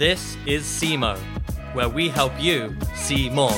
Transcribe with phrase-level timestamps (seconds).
[0.00, 1.18] This is SEEMO,
[1.74, 3.50] where we help you see more.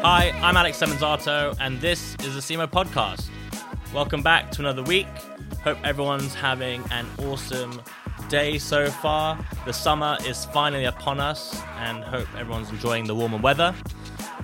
[0.00, 3.30] Hi, I'm Alex Semenzato, and this is the SEEMO podcast.
[3.92, 5.08] Welcome back to another week.
[5.64, 7.82] Hope everyone's having an awesome
[8.28, 9.44] day so far.
[9.66, 13.74] The summer is finally upon us, and hope everyone's enjoying the warmer weather.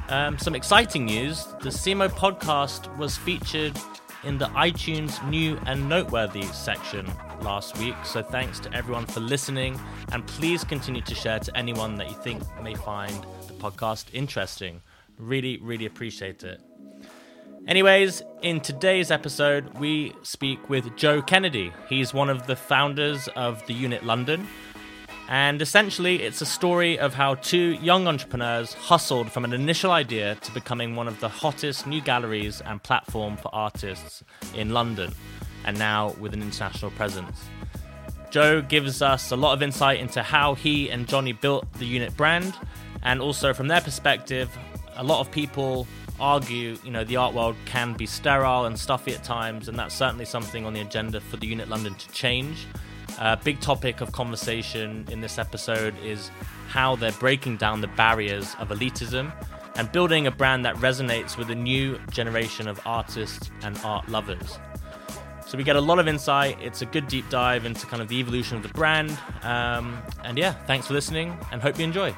[0.09, 3.77] Um, some exciting news the SEEMO podcast was featured
[4.23, 7.11] in the iTunes New and Noteworthy section
[7.41, 7.97] last week.
[8.05, 9.81] So thanks to everyone for listening,
[10.13, 14.81] and please continue to share to anyone that you think may find the podcast interesting.
[15.19, 16.61] Really, really appreciate it.
[17.67, 21.73] Anyways, in today's episode, we speak with Joe Kennedy.
[21.89, 24.47] He's one of the founders of the Unit London.
[25.29, 30.37] And essentially, it's a story of how two young entrepreneurs hustled from an initial idea
[30.37, 34.23] to becoming one of the hottest new galleries and platform for artists
[34.55, 35.13] in London,
[35.65, 37.37] and now with an international presence.
[38.31, 42.17] Joe gives us a lot of insight into how he and Jonny built the Unit
[42.17, 42.55] brand,
[43.03, 44.49] and also from their perspective,
[44.97, 45.89] a lot of people
[46.21, 49.95] argue, you know, the art world can be sterile and stuffy at times, and that's
[49.95, 52.67] certainly something on the agenda for the Unit London to change.
[53.19, 56.31] Uh, big topic of conversation in this episode is
[56.69, 59.33] how they're breaking down the barriers of elitism
[59.77, 64.59] and building a brand that resonates with a new generation of artists and art lovers.
[65.47, 66.59] So we get a lot of insight.
[66.61, 69.17] It's a good deep dive into kind of the evolution of the brand.
[69.43, 72.15] Um, and yeah, thanks for listening and hope you enjoy.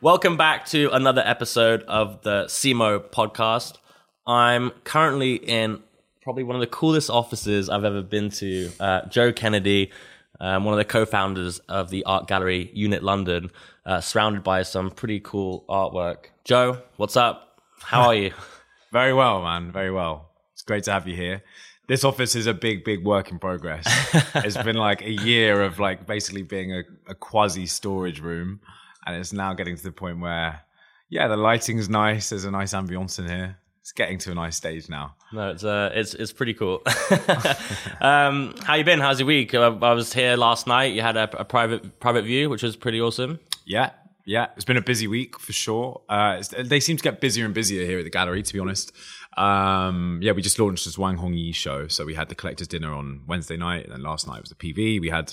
[0.00, 3.78] Welcome back to another episode of the SEEMO podcast.
[4.26, 5.82] I'm currently in
[6.28, 8.70] probably one of the coolest offices I've ever been to.
[8.78, 9.90] Uh, Joe Kennedy,
[10.38, 13.50] um, one of the co-founders of the art gallery Unit London,
[13.86, 16.26] uh, surrounded by some pretty cool artwork.
[16.44, 17.62] Joe, what's up?
[17.80, 18.34] How are you?
[18.92, 19.72] Very well, man.
[19.72, 20.28] Very well.
[20.52, 21.42] It's great to have you here.
[21.86, 23.86] This office is a big, big work in progress.
[24.34, 28.60] it's been like a year of like basically being a, a quasi storage room
[29.06, 30.60] and it's now getting to the point where,
[31.08, 32.28] yeah, the lighting's nice.
[32.28, 33.56] There's a nice ambience in here.
[33.88, 35.14] It's getting to a nice stage now.
[35.32, 36.82] No, it's uh, it's it's pretty cool.
[38.02, 39.00] um, how you been?
[39.00, 39.54] How's your week?
[39.54, 40.92] I, I was here last night.
[40.92, 43.40] You had a, a, private private view, which was pretty awesome.
[43.64, 43.92] Yeah,
[44.26, 44.48] yeah.
[44.56, 46.02] It's been a busy week for sure.
[46.06, 48.42] Uh, they seem to get busier and busier here at the gallery.
[48.42, 48.92] To be honest,
[49.38, 51.88] um, yeah, we just launched this Wang Hongyi show.
[51.88, 54.54] So we had the collectors dinner on Wednesday night, and then last night was the
[54.54, 55.00] PV.
[55.00, 55.32] We had,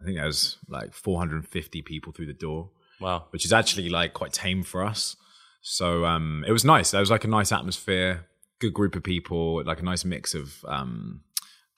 [0.00, 2.70] I think there was like 450 people through the door.
[3.00, 3.26] Wow.
[3.30, 5.14] Which is actually like quite tame for us.
[5.62, 6.90] So um, it was nice.
[6.90, 8.26] There was like a nice atmosphere,
[8.60, 11.22] good group of people, like a nice mix of um,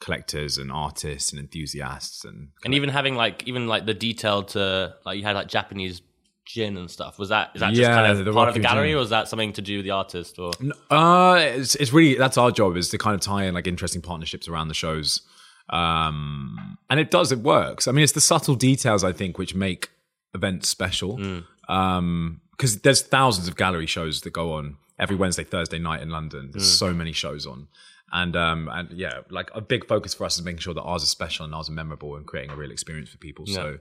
[0.01, 4.95] collectors and artists and enthusiasts and and even having like even like the detail to
[5.05, 6.03] like you had like Japanese
[6.45, 7.19] gin and stuff.
[7.19, 8.97] Was that is that just yeah, kind of part of the gallery, gin.
[8.97, 10.39] or was that something to do with the artist?
[10.39, 10.53] Or
[10.91, 14.03] uh, it's it's really that's our job is to kind of tie in like interesting
[14.03, 15.23] partnerships around the shows,
[15.71, 17.89] um, and it does it works.
[17.89, 19.91] I mean, it's the subtle details I think which make
[20.35, 21.19] events special.
[21.19, 21.45] Mm.
[21.69, 26.11] Um, because there's thousands of gallery shows that go on every Wednesday, Thursday night in
[26.11, 26.51] London.
[26.53, 26.79] There's mm.
[26.79, 27.69] so many shows on.
[28.13, 31.03] And um and yeah, like a big focus for us is making sure that ours
[31.03, 33.45] are special and ours are memorable and creating a real experience for people.
[33.49, 33.55] Yeah.
[33.55, 33.79] So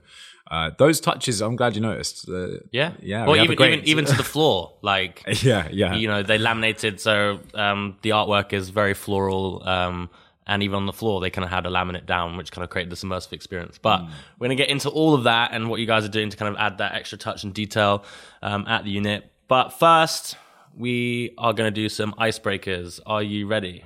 [0.50, 2.28] uh, those touches, I'm glad you noticed.
[2.28, 3.24] Uh, yeah, yeah.
[3.24, 3.72] Well, we even great...
[3.74, 5.94] even even to the floor, like yeah, yeah.
[5.94, 9.62] You know, they laminated, so um, the artwork is very floral.
[9.66, 10.10] Um,
[10.46, 12.70] and even on the floor they kind of had a laminate down which kind of
[12.70, 13.78] created this immersive experience.
[13.78, 14.10] But mm.
[14.38, 16.36] we're going to get into all of that and what you guys are doing to
[16.36, 18.04] kind of add that extra touch and detail
[18.42, 19.30] um, at the unit.
[19.48, 20.36] But first
[20.76, 23.00] we are going to do some icebreakers.
[23.06, 23.84] Are you ready?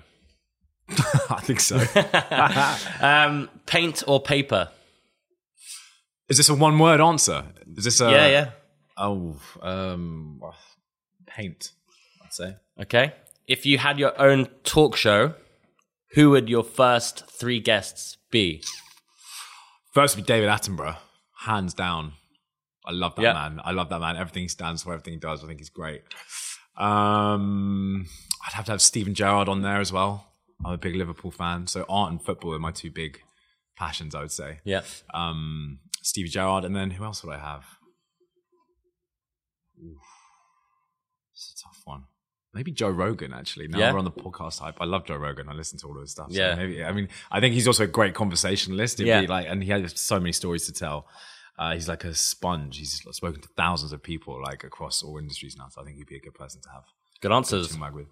[0.89, 1.79] I think so.
[3.01, 4.71] Um, paint or paper?
[6.29, 7.45] Is this a one word answer?
[7.77, 8.51] Is this a yeah yeah.
[8.97, 10.41] Oh um,
[11.27, 11.73] paint
[12.25, 12.57] i'd say.
[12.81, 13.15] Okay.
[13.47, 15.35] If you had your own talk show
[16.13, 18.63] who would your first three guests be?
[19.93, 20.97] First would be David Attenborough,
[21.41, 22.13] hands down.
[22.87, 23.35] I love that yep.
[23.35, 23.61] man.
[23.65, 24.17] I love that man.
[24.17, 26.03] Everything he stands for, everything he does, I think he's great.
[26.77, 28.07] Um,
[28.47, 30.27] I'd have to have Steven Gerrard on there as well.
[30.65, 33.21] I'm a big Liverpool fan, so art and football are my two big
[33.77, 34.15] passions.
[34.15, 34.61] I would say.
[34.65, 34.83] Yeah.
[35.13, 37.65] Um, Stevie Gerrard, and then who else would I have?
[39.85, 39.99] Oof.
[41.33, 42.05] It's a tough one.
[42.55, 43.69] Maybe Joe Rogan, actually.
[43.69, 43.93] Now yeah.
[43.93, 44.81] we're on the podcast hype.
[44.81, 45.49] I love Joe Rogan.
[45.49, 46.29] I listen to all of his stuff.
[46.31, 46.55] Yeah.
[46.55, 49.01] Maybe, I mean, I think he's also a great conversationalist.
[49.01, 49.21] Yeah.
[49.29, 51.07] like, and he has so many stories to tell.
[51.59, 52.79] Uh, he's like a sponge.
[52.79, 55.69] He's spoken to thousands of people, like across all industries now.
[55.69, 56.85] So I think he'd be a good person to have.
[57.21, 57.77] Good answers.
[57.77, 58.07] With.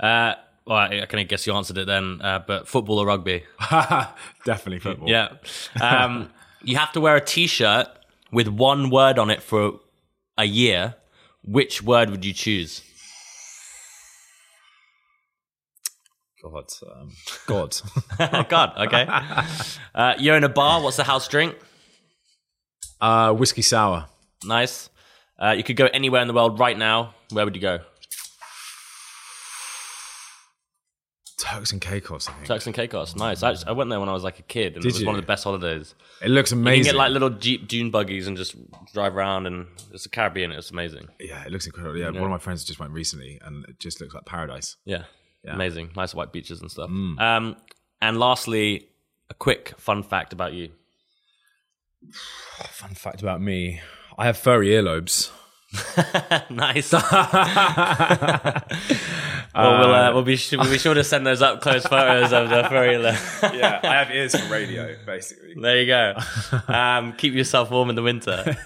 [0.00, 0.34] Uh,
[0.66, 2.20] well, I can guess you answered it then.
[2.22, 3.44] Uh, but football or rugby?
[4.44, 5.08] Definitely football.
[5.08, 5.34] Yeah.
[5.80, 6.30] Um,
[6.62, 7.88] you have to wear a T-shirt
[8.32, 9.80] with one word on it for
[10.38, 10.94] a year.
[11.44, 12.82] Which word would you choose?
[16.44, 17.10] God, um,
[17.46, 17.76] God.
[18.48, 19.06] God, okay.
[19.94, 20.82] Uh, you're in a bar.
[20.82, 21.56] What's the house drink?
[23.00, 24.06] uh, whiskey sour.
[24.44, 24.88] Nice.
[25.38, 27.14] Uh, you could go anywhere in the world right now.
[27.30, 27.80] Where would you go?
[31.38, 32.46] Turks and Caicos, I think.
[32.46, 33.16] Turks and Caicos.
[33.16, 33.42] Nice.
[33.42, 35.00] I, just, I went there when I was like a kid, and Did it was
[35.00, 35.06] you?
[35.06, 35.94] one of the best holidays.
[36.22, 36.84] It looks You amazing.
[36.84, 38.54] can get like little Jeep dune buggies and just
[38.92, 40.52] drive around, and it's the Caribbean.
[40.52, 41.08] It's amazing.
[41.20, 41.98] yeah, it looks incredible.
[41.98, 44.76] Yeah, one of my friends just went recently, and it just looks like paradise.
[44.84, 45.04] Yeah.
[45.44, 45.54] Yeah.
[45.54, 45.90] Amazing.
[45.94, 46.88] Nice white beaches and stuff.
[46.88, 47.56] Um,
[48.00, 48.88] and lastly,
[49.30, 50.70] a quick fun fact about you.
[52.70, 53.80] Fun fact about me:
[54.16, 55.30] I have furry earlobes.
[56.50, 56.92] nice.
[56.92, 57.02] well,
[59.54, 62.48] we'll, uh, we'll, be sh- we'll be sure to send those up close photos of
[62.48, 62.92] the furry.
[63.58, 65.54] yeah, I have ears for radio, basically.
[65.60, 66.14] there you go.
[66.68, 68.56] Um, keep yourself warm in the winter.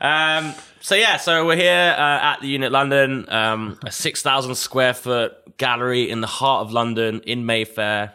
[0.00, 4.54] Um, so yeah, so we're here uh, at the Unit London, um, a six thousand
[4.56, 8.14] square foot gallery in the heart of London in Mayfair.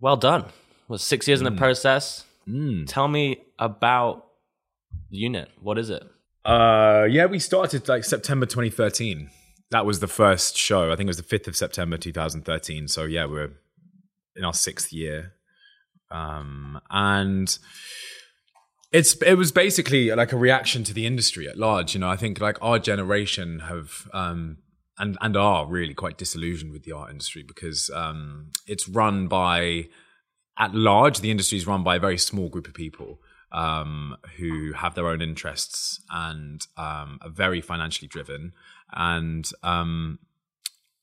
[0.00, 0.44] Well done.
[0.88, 2.24] Was six years in the process.
[2.86, 4.26] Tell me about
[5.10, 5.50] the unit.
[5.60, 6.04] What is it?
[6.44, 9.30] Uh, yeah, we started like September 2013.
[9.72, 10.92] That was the first show.
[10.92, 12.86] I think it was the 5th of September 2013.
[12.86, 13.50] So yeah, we're
[14.36, 15.32] in our sixth year.
[16.08, 17.58] Um, and
[18.92, 21.94] it's it was basically like a reaction to the industry at large.
[21.94, 24.58] You know, I think like our generation have um,
[24.98, 29.88] and and are really quite disillusioned with the art industry because um, it's run by
[30.58, 33.20] at large the industry is run by a very small group of people
[33.52, 38.52] um, who have their own interests and um, are very financially driven
[38.92, 40.18] and um,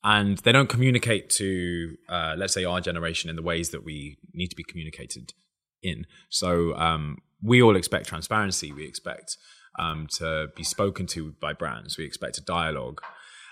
[0.04, 4.18] and they don't communicate to uh, let's say our generation in the ways that we
[4.34, 5.34] need to be communicated
[5.82, 8.72] in so um, we all expect transparency.
[8.72, 9.38] We expect
[9.78, 11.98] um, to be spoken to by brands.
[11.98, 13.02] We expect a dialogue.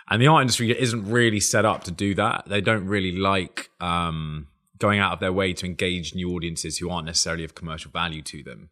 [0.09, 2.43] And the art industry isn't really set up to do that.
[2.47, 4.47] They don't really like um,
[4.77, 8.21] going out of their way to engage new audiences who aren't necessarily of commercial value
[8.23, 8.69] to them.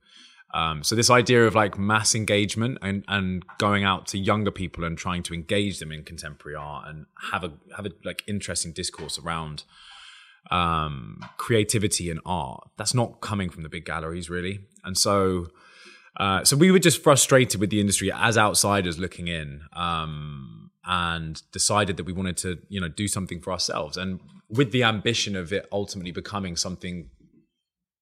[0.53, 4.83] Um, so this idea of like mass engagement and, and going out to younger people
[4.83, 8.73] and trying to engage them in contemporary art and have a have a like interesting
[8.73, 9.63] discourse around
[10.49, 15.47] um, creativity and art that's not coming from the big galleries really and so
[16.19, 21.41] uh, so we were just frustrated with the industry as outsiders looking in um, and
[21.51, 23.95] decided that we wanted to you know do something for ourselves.
[23.95, 27.09] And with the ambition of it ultimately becoming something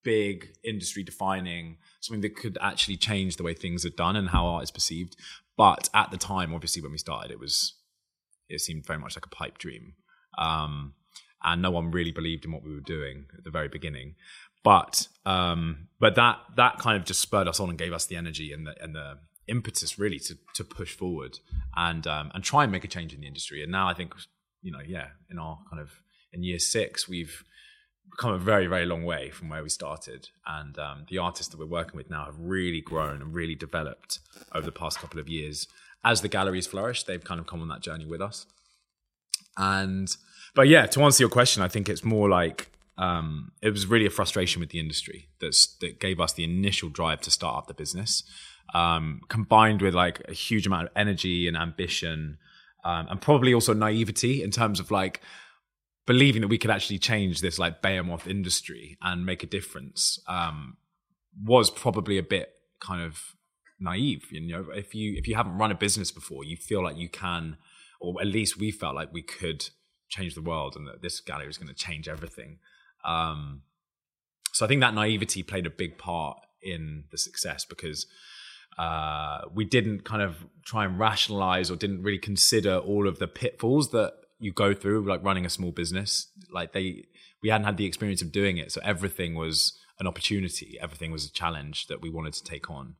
[0.03, 4.47] big industry defining something that could actually change the way things are done and how
[4.47, 5.15] art is perceived.
[5.55, 7.75] But at the time obviously when we started it was
[8.49, 9.93] it seemed very much like a pipe dream.
[10.37, 10.93] Um,
[11.43, 14.15] and no one really believed in what we were doing at the very beginning
[14.67, 18.17] but um, but that that kind of just spurred us on and gave us the
[18.17, 19.13] energy and the and the
[19.47, 21.39] impetus really to to push forward
[21.77, 23.63] and um, and try and make a change in the industry.
[23.63, 24.13] And now I think
[24.61, 26.01] you know yeah in our kind of
[26.33, 27.45] in year six we've
[28.19, 30.27] come a very very long way from where we started.
[30.45, 34.19] And um, the artists that we're working with now have really grown and really developed
[34.53, 35.65] over the past couple of years.
[36.03, 38.45] As the galleries flourish they've kind of come on that journey with us.
[39.55, 40.13] And
[40.55, 44.05] but yeah to answer your question i think it's more like um, it was really
[44.05, 47.67] a frustration with the industry that's that gave us the initial drive to start up
[47.67, 48.23] the business
[48.73, 52.37] um, combined with like a huge amount of energy and ambition
[52.83, 55.21] um, and probably also naivety in terms of like
[56.05, 60.77] believing that we could actually change this like behemoth industry and make a difference um,
[61.43, 63.35] was probably a bit kind of
[63.79, 64.25] naive.
[64.31, 67.09] You know, if you if you haven't run a business before, you feel like you
[67.09, 67.57] can,
[67.99, 69.69] or at least we felt like we could
[70.09, 72.59] change the world, and that this gallery is going to change everything.
[73.07, 73.61] Um,
[74.51, 78.05] so I think that naivety played a big part in the success because
[78.77, 83.27] uh, we didn't kind of try and rationalize or didn't really consider all of the
[83.27, 86.27] pitfalls that you go through like running a small business.
[86.51, 87.05] Like they
[87.41, 88.71] we hadn't had the experience of doing it.
[88.71, 90.77] So everything was an opportunity.
[90.79, 92.95] Everything was a challenge that we wanted to take on.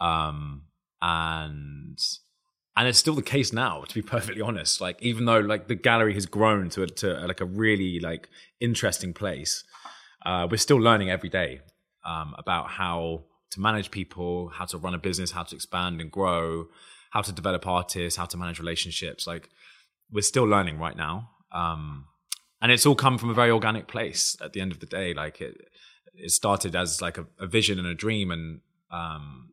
[0.00, 0.62] Um
[1.02, 1.98] and
[2.80, 4.80] and it's still the case now to be perfectly honest.
[4.80, 8.30] Like even though like the gallery has grown to a, to like a really like
[8.58, 9.64] interesting place
[10.24, 11.60] uh we're still learning every day
[12.04, 16.10] um about how to manage people how to run a business how to expand and
[16.10, 16.68] grow
[17.10, 19.26] how to develop artists how to manage relationships.
[19.26, 19.50] Like
[20.10, 22.06] we're still learning right now um
[22.62, 25.12] and it's all come from a very organic place at the end of the day.
[25.12, 25.68] Like it
[26.14, 28.60] it started as like a, a vision and a dream and
[28.90, 29.50] um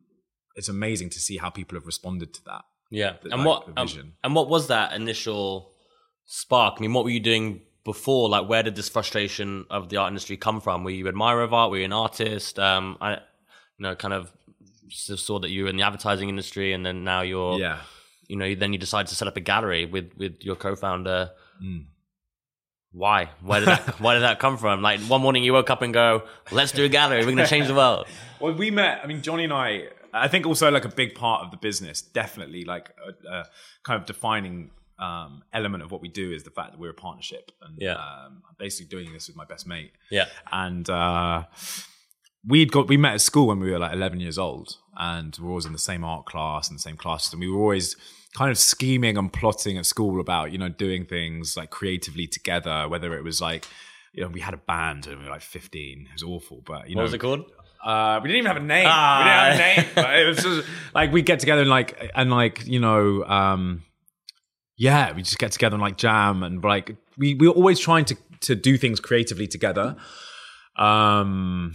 [0.56, 3.14] it's amazing to see how people have responded to that Yeah.
[3.24, 5.72] and like, what um, and what was that initial
[6.24, 6.76] spark?
[6.78, 8.28] I mean, what were you doing before?
[8.28, 10.84] Like, where did this frustration of the art industry come from?
[10.84, 11.70] Were you an admirer of art?
[11.70, 12.58] Were you an artist?
[12.58, 13.18] Um, I, you
[13.80, 14.32] know, kind of
[14.90, 17.80] saw that you were in the advertising industry, and then now you're, yeah
[18.28, 21.30] you know, then you decide to set up a gallery with with your co-founder.
[22.92, 23.30] Why?
[23.42, 24.00] Where did that?
[24.00, 24.82] why did that come from?
[24.82, 27.20] Like one morning you woke up and go, "Let's do a gallery.
[27.20, 28.06] We're going to change the world."
[28.40, 29.00] Well, we met.
[29.02, 29.88] I mean, Jonny and I.
[30.18, 33.44] I think also like a big part of the business, definitely like a, a
[33.84, 36.94] kind of defining um, element of what we do is the fact that we're a
[36.94, 37.92] partnership, and Yeah.
[37.94, 39.92] um, I'm basically doing this with my best mate.
[40.10, 40.26] Yeah.
[40.50, 41.44] and uh,
[42.46, 45.44] we'd got we met at school when we were like 11 years old and we
[45.44, 47.96] were always in the same art class and the same classes and we were always
[48.36, 52.86] kind of scheming and plotting at school about you know doing things like creatively together
[52.88, 53.66] whether it was like
[54.12, 56.88] you know we had a band and we were like 15 it was awful but
[56.88, 57.50] you What know was it called?
[57.84, 58.86] Uh, we didn't even have a name.
[58.88, 59.18] Ah.
[59.18, 59.90] We didn't have a name.
[59.94, 63.84] But it was just like we get together and like and like you know, um,
[64.76, 68.04] yeah, we just get together and like jam and like we we were always trying
[68.06, 69.96] to to do things creatively together.
[70.76, 71.74] Um,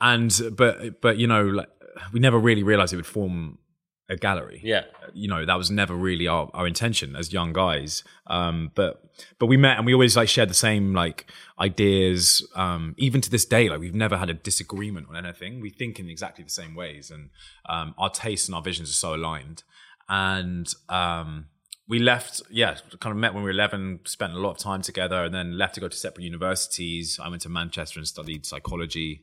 [0.00, 1.68] and but but you know, like
[2.12, 3.58] we never really realized it would form
[4.08, 4.60] a gallery.
[4.62, 4.84] Yeah.
[5.14, 8.04] you know that was never really our, our intention as young guys.
[8.26, 9.02] Um but
[9.38, 13.30] but we met and we always like shared the same like ideas um even to
[13.30, 15.60] this day like we've never had a disagreement on anything.
[15.60, 17.30] We think in exactly the same ways and
[17.68, 19.64] um our tastes and our visions are so aligned.
[20.08, 21.46] And um
[21.88, 24.82] we left yeah kind of met when we were 11 spent a lot of time
[24.82, 27.18] together and then left to go to separate universities.
[27.20, 29.22] I went to manchester and studied psychology.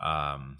[0.00, 0.58] Um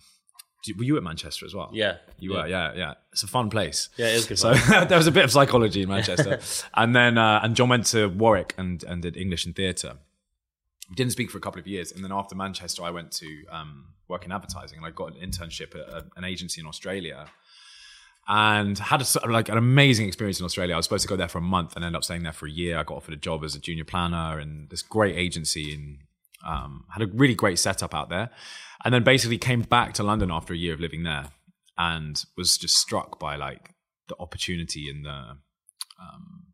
[0.76, 1.97] were you at manchester as well Yeah.
[2.19, 2.95] you were, yeah, yeah.
[3.12, 3.88] It's a fun place.
[3.97, 4.54] Yeah, it is good So
[4.88, 6.40] there was a bit of psychology in Manchester,
[6.75, 9.95] and then uh, and John went to Warwick and and did English and theatre.
[10.88, 13.26] We didn't speak for a couple of years, and then after Manchester, I went to
[13.50, 17.26] um, work in advertising, and I got an internship at a, an agency in Australia,
[18.28, 20.75] and had a, sort of like an amazing experience in Australia.
[20.75, 22.47] I was supposed to go there for a month and ended up staying there for
[22.47, 22.78] a year.
[22.78, 25.99] I got offered a job as a junior planner in this great agency and
[26.47, 28.31] um, had a really great setup out there.
[28.85, 31.27] And then basically came back to London after a year of living there
[31.79, 33.71] and was just struck by like
[34.09, 35.37] the opportunity and the
[36.01, 36.47] um,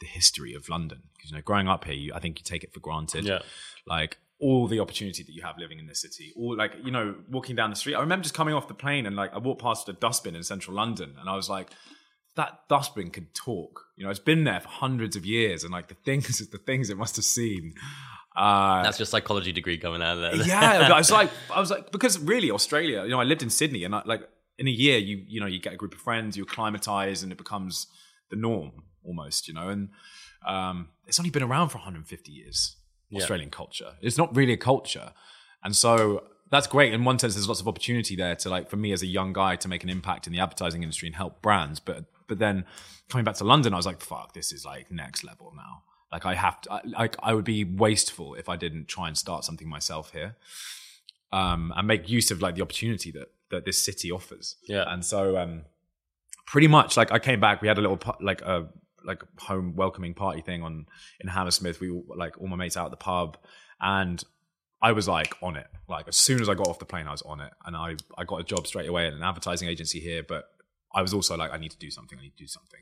[0.00, 1.02] the history of London.
[1.14, 3.24] Because you know, growing up here, you, I think you take it for granted.
[3.24, 3.40] Yeah.
[3.86, 7.14] Like all the opportunity that you have living in this city, all like you know,
[7.30, 7.94] walking down the street.
[7.94, 10.42] I remember just coming off the plane and like I walked past a dustbin in
[10.42, 11.70] central London, and I was like,
[12.36, 13.82] that dustbin could talk.
[13.96, 16.90] You know, it's been there for hundreds of years, and like the things, the things
[16.90, 17.74] it must have seen.
[18.36, 20.46] Uh, That's your psychology degree coming out of there.
[20.46, 23.50] yeah, I was like, I was like, because really Australia, you know, I lived in
[23.50, 24.28] Sydney, and I, like
[24.58, 27.32] in a year, you you know, you get a group of friends, you acclimatize, and
[27.32, 27.86] it becomes
[28.30, 29.88] the norm almost, you know, and
[30.46, 32.76] um, it's only been around for 150 years.
[33.14, 35.12] Australian culture, it's not really a culture,
[35.62, 36.92] and so that's great.
[36.92, 39.32] In one sense, there's lots of opportunity there to like for me as a young
[39.32, 42.64] guy to make an impact in the advertising industry and help brands, but but then
[43.08, 45.82] coming back to London, I was like, fuck, this is like next level now.
[46.12, 49.44] Like I have to, like I would be wasteful if I didn't try and start
[49.44, 50.36] something myself here,
[51.32, 54.56] um, and make use of like the opportunity that that this city offers.
[54.68, 54.84] Yeah.
[54.86, 55.62] and so um,
[56.46, 58.68] pretty much like I came back, we had a little like a
[59.04, 60.86] like home welcoming party thing on
[61.20, 61.80] in Hammersmith.
[61.80, 63.36] We like all my mates out at the pub,
[63.80, 64.22] and
[64.80, 65.66] I was like on it.
[65.88, 67.96] Like as soon as I got off the plane, I was on it, and I
[68.16, 70.22] I got a job straight away at an advertising agency here.
[70.22, 70.48] But
[70.94, 72.18] I was also like, I need to do something.
[72.18, 72.80] I need to do something.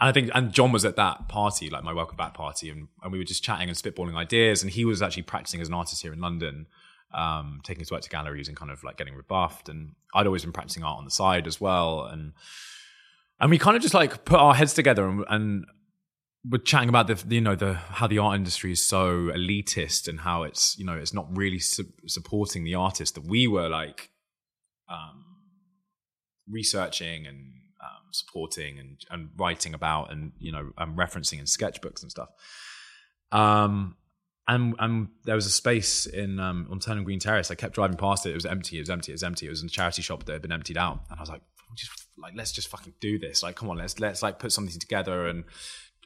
[0.00, 2.88] And I think, and John was at that party, like my welcome back party, and,
[3.02, 4.62] and we were just chatting and spitballing ideas.
[4.62, 6.66] And he was actually practicing as an artist here in London,
[7.12, 9.68] um, taking his work to galleries and kind of like getting rebuffed.
[9.68, 12.06] And I'd always been practicing art on the side as well.
[12.06, 12.32] And
[13.40, 15.64] and we kind of just like put our heads together and, and
[16.48, 20.20] we're chatting about the you know the how the art industry is so elitist and
[20.20, 24.10] how it's you know it's not really su- supporting the artist that we were like
[24.88, 25.24] um,
[26.48, 27.52] researching and
[28.14, 32.28] supporting and, and writing about and you know and referencing in sketchbooks and stuff.
[33.32, 33.96] Um,
[34.48, 37.50] and and there was a space in um, on Turnham Green Terrace.
[37.50, 38.30] I kept driving past it.
[38.30, 38.78] It was empty.
[38.78, 39.12] It was empty.
[39.12, 39.46] It was empty.
[39.46, 41.04] It was a charity shop that had been emptied out.
[41.08, 41.42] And I was like,
[41.76, 43.42] just like let's just fucking do this.
[43.42, 45.44] Like, come on, let's let's like put something together and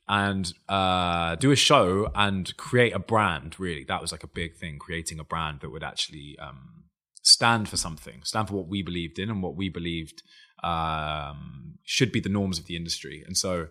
[0.07, 3.59] and uh, do a show and create a brand.
[3.59, 4.79] Really, that was like a big thing.
[4.79, 6.85] Creating a brand that would actually um,
[7.23, 10.23] stand for something, stand for what we believed in and what we believed
[10.65, 13.23] um, should be the norms of the industry.
[13.27, 13.69] And so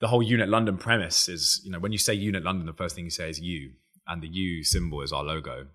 [0.00, 2.94] the whole Unit London premise is, you know, when you say Unit London, the first
[2.94, 3.72] thing you say is U,
[4.06, 5.66] and the U symbol is our logo.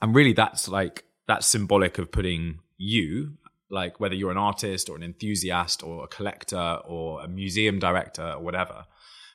[0.00, 3.34] And really, that's like that's symbolic of putting you,
[3.70, 8.34] like whether you're an artist or an enthusiast or a collector or a museum director
[8.36, 8.86] or whatever,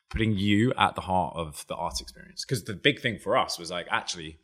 [0.10, 2.46] putting you at the heart of the art experience.
[2.46, 4.40] Because the big thing for us was like actually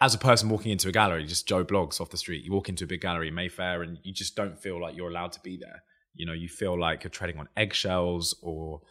[0.00, 2.68] as a person walking into a gallery, just Joe Bloggs off the street, you walk
[2.68, 5.40] into a big gallery in Mayfair and you just don't feel like you're allowed to
[5.40, 5.82] be there.
[6.14, 8.82] You know, you feel like you're treading on eggshells or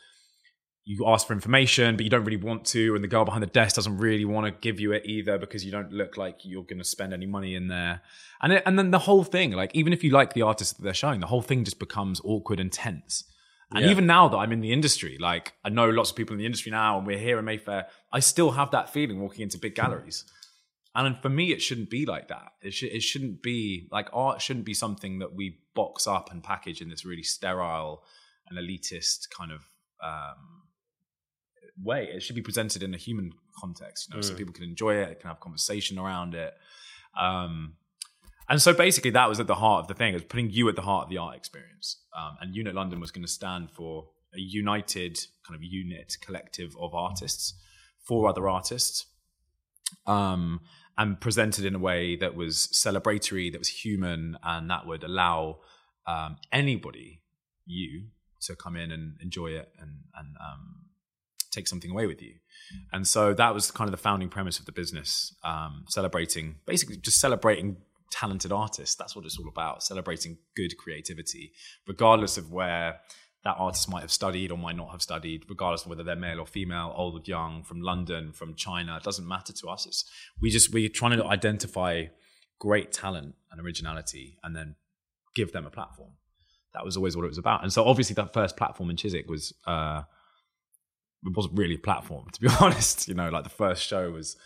[0.86, 2.96] you ask for information, but you don't really want to.
[2.96, 5.64] And the girl behind the desk doesn't really want to give you it either because
[5.64, 8.02] you don't look like you're going to spend any money in there.
[8.42, 10.84] And, it, and then the whole thing, like, even if you like the artist that
[10.84, 13.24] they're showing, the whole thing just becomes awkward and tense.
[13.72, 13.92] And Yeah.
[13.92, 16.46] even now that I'm in the industry, like I know lots of people in the
[16.46, 19.76] industry now, and we're here in Mayfair, I still have that feeling walking into big
[19.76, 20.26] galleries.
[20.96, 22.54] And for me, it shouldn't be like that.
[22.62, 26.44] It, should, it shouldn't be like art shouldn't be something that we box up and
[26.44, 28.04] package in this really sterile
[28.48, 29.62] and elitist kind of
[30.04, 30.64] um,
[31.82, 32.10] way.
[32.14, 35.20] It should be presented in a human context, you know, so people can enjoy it,
[35.20, 36.54] can have conversation around it.
[37.20, 37.74] Um,
[38.50, 40.76] and so basically, that was at the heart of the thing, is putting you at
[40.76, 42.02] the heart of the art experience.
[42.16, 46.76] Um, and Unit London was going to stand for a united kind of unit collective
[46.80, 47.54] of artists,
[48.04, 49.06] for other artists,
[50.06, 50.60] um,
[50.98, 55.60] and presented in a way that was celebratory, that was human, and that would allow
[56.08, 57.22] um, anybody,
[57.66, 58.08] you,
[58.42, 60.86] to come in and enjoy it and and um,
[61.52, 62.34] take something away with you.
[62.92, 66.98] And so that was kind of the founding premise of the business, um, celebrating basically
[66.98, 67.78] just celebrating
[68.12, 68.96] talented artists.
[68.96, 71.54] That's what it's all about, celebrating good creativity,
[71.88, 73.00] regardless of where
[73.44, 76.40] that artist might have studied or might not have studied, regardless of whether they're male
[76.40, 78.96] or female, old or young, from London, from China.
[78.96, 79.86] It doesn't matter to us.
[79.86, 80.06] It's
[80.42, 82.06] we just we're trying to identify
[82.60, 84.76] great talent and originality and then
[85.36, 86.12] give them a platform.
[86.74, 87.64] That was always what it was about.
[87.64, 90.04] And so obviously that first platform in Chiswick was uh
[91.26, 93.08] it wasn't really a platform, to be honest.
[93.10, 94.38] You know, like the first show was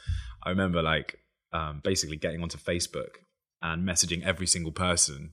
[0.44, 1.20] I remember like
[1.54, 3.18] um basically getting onto Facebook
[3.62, 5.32] and messaging every single person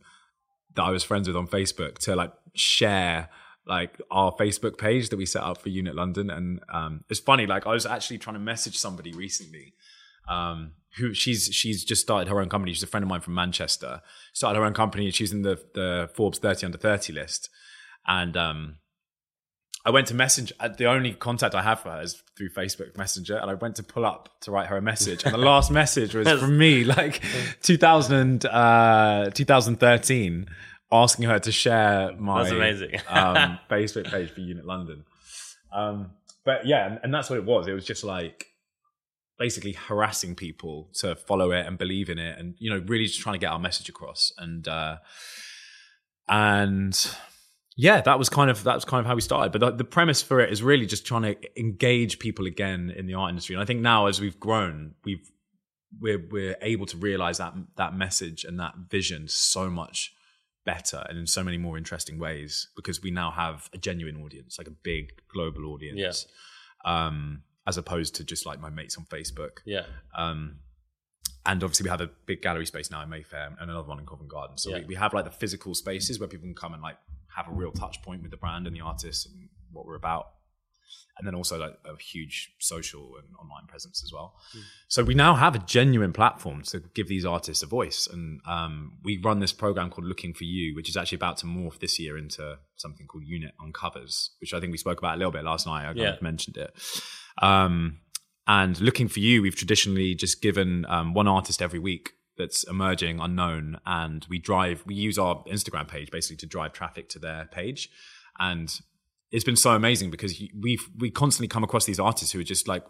[0.75, 3.30] that I was friends with on Facebook to like share
[3.66, 6.30] like our Facebook page that we set up for Unit London.
[6.30, 9.75] And um, it's funny, like I was actually trying to message somebody recently
[10.28, 12.73] um, who she's she's just started her own company.
[12.73, 14.00] She's a friend of mine from Manchester.
[14.33, 15.11] Started her own company.
[15.11, 17.49] She's in the the Forbes 30 under 30 list.
[18.06, 18.76] And um,
[19.87, 20.52] I went to message.
[20.61, 23.76] uh, The only contact I have for her is through Facebook Messenger, and I went
[23.76, 25.25] to pull up to write her a message.
[25.25, 27.21] And the last message was from me, like
[27.62, 30.47] 2000, uh, 2013,
[30.94, 33.00] asking her to share my That's amazing.
[33.08, 35.04] um, Facebook page for Unit London.
[35.72, 36.12] Um,
[36.44, 37.66] but yeah, and, and that's what it was.
[37.66, 38.46] It was just like
[39.38, 43.20] basically harassing people to follow it and believe in it, and you know, really just
[43.20, 44.33] trying to get our message across.
[44.38, 44.98] And uh,
[46.28, 47.16] and
[47.76, 49.50] yeah, that was kind of that was kind of how we started.
[49.52, 53.07] But the, the premise for it is really just trying to engage people again in
[53.07, 53.54] the art industry.
[53.57, 55.28] And I think now, as we've grown, we've
[56.00, 60.12] we're we're able to realize that that message and that vision so much
[60.64, 64.57] better and in so many more interesting ways because we now have a genuine audience,
[64.59, 65.98] like a big global audience,
[66.85, 69.59] um, as opposed to just like my mates on Facebook.
[69.64, 69.85] yeah.
[70.16, 70.57] Um,
[71.46, 74.07] and obviously, we have a big gallery space now in Mayfair and another one in
[74.07, 74.57] Covent Garden.
[74.57, 74.79] So Yeah.
[74.79, 76.96] we, we have like the physical spaces where people can come and like
[77.37, 80.31] have a real touch point with the brand and the artist and what we're about.
[81.16, 84.35] And then also like a huge social and online presence as well.
[84.88, 88.09] So we now have a genuine platform to give these artists a voice.
[88.12, 91.47] And um, we run this program called Looking for You, which is actually about to
[91.47, 95.18] morph this year into something called Unit Uncovers, which I think we spoke about a
[95.18, 95.83] little bit last night.
[95.83, 96.14] I kind Yeah.
[96.14, 96.75] of mentioned it.
[97.40, 98.01] Um,
[98.49, 103.20] and looking for you, we've traditionally just given um, one artist every week that's emerging,
[103.20, 104.83] unknown, and we drive.
[104.85, 107.88] We use our Instagram page basically to drive traffic to their page,
[108.40, 108.81] and
[109.30, 112.68] it's been so amazing because we we constantly come across these artists who are just
[112.68, 112.84] like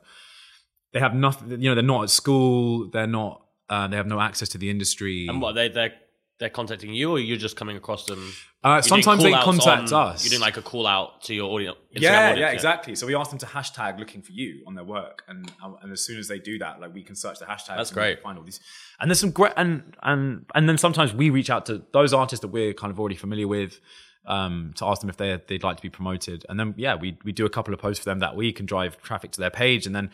[0.93, 1.51] they have nothing.
[1.51, 2.89] You know, they're not at school.
[2.91, 3.43] They're not.
[3.69, 5.27] Uh, they have no access to the industry.
[5.29, 5.93] And what they they
[6.39, 8.33] they're contacting you, or you're just coming across them?
[8.65, 10.25] uh, sometimes they contact on- us.
[10.25, 11.77] You're doing like a call out to your audience.
[11.95, 12.95] Instagram yeah, audience, yeah, exactly.
[12.95, 15.51] So we asked them to hashtag looking for you on their work, and
[15.83, 17.77] and as soon as they do that, like we can search the hashtag.
[17.77, 18.23] That's and great.
[18.23, 18.61] Find all these,
[19.01, 22.41] and there's some great, and and and then sometimes we reach out to those artists
[22.43, 23.81] that we're kind of already familiar with.
[24.27, 27.19] Um, to ask them if they they'd like to be promoted, and then yeah, we
[27.25, 29.51] we do a couple of posts for them that week and drive traffic to their
[29.51, 30.11] page, and then,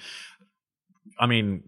[1.19, 1.63] I mean,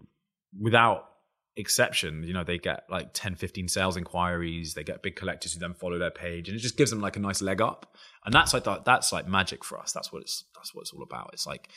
[0.59, 1.09] without
[1.55, 4.73] exception, you know, they get like 10, 15 sales inquiries.
[4.73, 7.15] They get big collectors who then follow their page, and it just gives them like
[7.15, 7.95] a nice leg up.
[8.25, 9.91] And that's like that's like magic for us.
[9.91, 11.31] That's what it's that's what it's all about.
[11.33, 11.69] It's like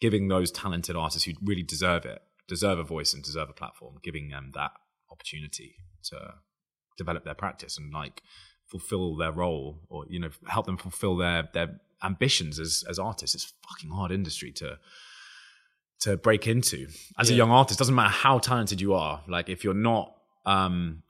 [0.00, 3.96] giving those talented artists who really deserve it, deserve a voice and deserve a platform,
[4.02, 4.72] giving them that
[5.10, 6.34] opportunity to
[6.98, 8.22] develop their practice and like
[8.72, 13.34] fulfill their role or you know help them fulfill their their ambitions as as artists.
[13.34, 14.78] It's a fucking hard industry to
[16.00, 17.78] to break into as a young artist.
[17.78, 19.22] Doesn't matter how talented you are.
[19.28, 21.02] Like if you're not, um,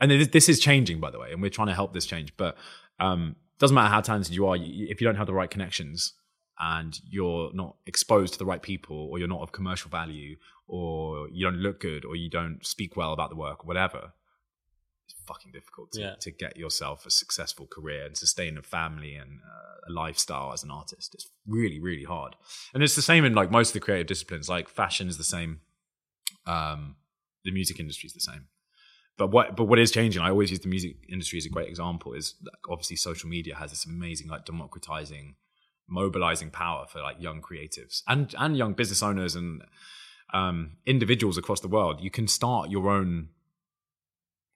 [0.00, 2.34] and this, this is changing by the way, and we're trying to help this change.
[2.36, 2.56] But
[3.00, 6.14] um, doesn't matter how talented you are you, if you don't have the right connections
[6.58, 10.36] and you're not exposed to the right people, or you're not of commercial value,
[10.68, 14.12] or you don't look good, or you don't speak well about the work, or whatever.
[15.10, 16.14] It's fucking difficult to, Yeah.
[16.20, 20.62] to get yourself a successful career and sustain a family and uh, a lifestyle as
[20.62, 21.14] an artist.
[21.14, 22.36] It's really, really hard.
[22.72, 24.48] And it's the same in like most of the creative disciplines.
[24.48, 25.60] Like fashion is the same.
[26.46, 26.96] Um,
[27.44, 28.46] the music industry is the same.
[29.18, 30.22] but what but what is changing?
[30.22, 32.12] I always use the music industry as a great example.
[32.14, 35.36] Is like, obviously social media has this amazing like democratizing,
[35.88, 39.62] mobilizing power for like young creatives and and young business owners and
[40.32, 42.00] um, individuals across the world.
[42.00, 43.28] You can start your own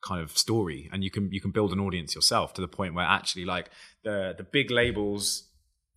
[0.04, 2.94] kind of story and you can you can build an audience yourself to the point
[2.94, 3.70] where actually like
[4.02, 5.48] the the big labels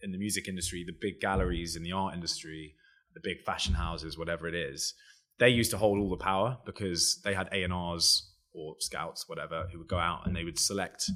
[0.01, 2.73] in the music industry the big galleries in the art industry
[3.13, 4.93] the big fashion houses whatever it is
[5.39, 9.77] they used to hold all the power because they had A&Rs or scouts whatever who
[9.79, 11.11] would go out and they would select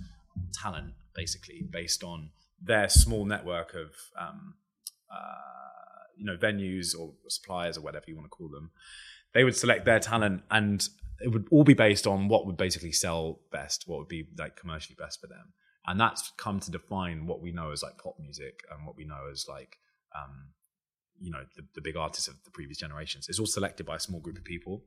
[0.54, 2.30] talent basically based on
[2.62, 4.56] their small network of um,
[5.12, 5.51] uh,
[6.15, 8.71] you know venues or suppliers or whatever you want to call them.
[9.34, 10.88] They would select their talent and
[11.24, 14.56] it would all be based on what would basically sell best, what would be like
[14.56, 15.54] commercially best for them.
[15.88, 19.06] And that's come to define what we know as like pop music and what we
[19.06, 19.78] know as like,
[20.16, 20.50] um,
[21.20, 23.28] you know, the, the big artists of the previous generations.
[23.30, 24.84] It's all selected by a small group of people.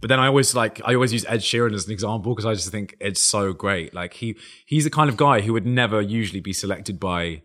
[0.00, 2.54] But then I always like I always use Ed Sheeran as an example because I
[2.54, 3.94] just think it's so great.
[3.94, 7.42] Like he he's the kind of guy who would never usually be selected by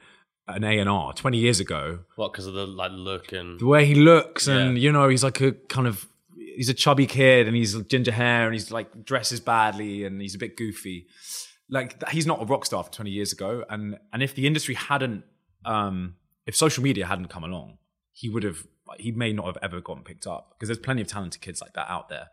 [0.48, 2.00] an A and R twenty years ago.
[2.16, 5.24] What because of the like look and The way he looks and you know he's
[5.24, 6.08] like a kind of
[6.56, 10.36] he's a chubby kid and he's ginger hair and he's like dresses badly and he's
[10.36, 11.08] a bit goofy.
[11.70, 13.64] Like he's not a rock star from 20 years ago.
[13.70, 15.24] And and if the industry hadn't,
[15.66, 17.78] um, if social media hadn't come along,
[18.12, 18.66] he would have
[18.98, 21.74] he may not have ever gotten picked up because there's plenty of talented kids like
[21.74, 22.28] that out there.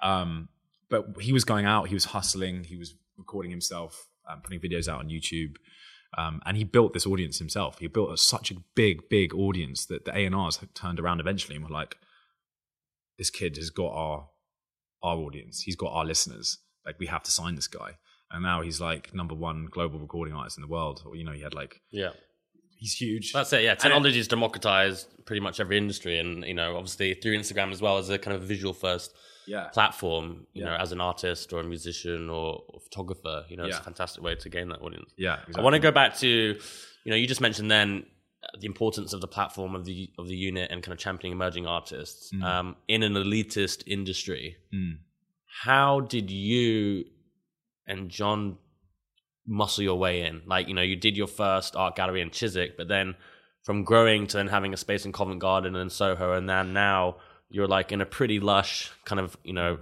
[0.00, 0.48] Um,
[0.88, 4.88] but he was going out, he was hustling, he was recording himself, um, putting videos
[4.88, 5.56] out on YouTube.
[6.18, 7.78] Um, and he built this audience himself.
[7.78, 11.20] He built a, such a big, big audience that the A and R's turned around
[11.20, 11.96] eventually and were like,
[13.18, 14.28] "This kid has got our
[15.02, 15.62] our audience.
[15.62, 16.58] He's got our listeners.
[16.86, 17.98] Like, we have to sign this guy."
[18.32, 21.02] And now he's like number one global recording artist in the world.
[21.06, 22.10] Or you know, he had like yeah.
[22.78, 23.32] he's huge.
[23.32, 23.62] That's it.
[23.62, 27.82] Yeah, technology has democratized pretty much every industry, and you know, obviously through Instagram as
[27.82, 29.14] well as a kind of visual first
[29.46, 30.46] yeah, platform.
[30.54, 33.82] You know, as an artist or a musician or, or photographer, you know, it's a
[33.82, 35.12] fantastic way to gain that audience.
[35.16, 35.40] yeah.
[35.54, 38.06] I want to go back to, you know, you just mentioned then
[38.58, 41.66] the importance of the platform of the of the unit and kind of championing emerging
[41.66, 44.56] artists um, in an elitist industry.
[44.74, 44.98] Mm.
[45.64, 47.04] How did you
[47.86, 48.58] and John
[49.46, 50.42] muscle your way in?
[50.46, 53.14] Like, you know, you did your first art gallery in Chiswick, but then
[53.62, 57.16] from growing to then having a space in Covent Garden and Soho, and then now
[57.48, 59.78] you're like in a pretty lush kind of, you know,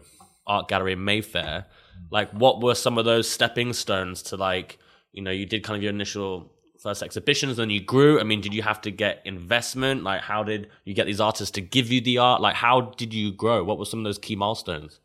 [0.46, 1.66] art gallery in Mayfair.
[2.11, 4.79] Like, what were some of those stepping stones to like,
[5.12, 8.21] you know, you did kind of your initial first exhibitions, then you grew.
[8.21, 10.03] I mean, did you have to get investment?
[10.03, 12.40] Like, how did you get these artists to give you the art?
[12.40, 13.62] Like, how did you grow?
[13.62, 15.01] What were some of those key milestones?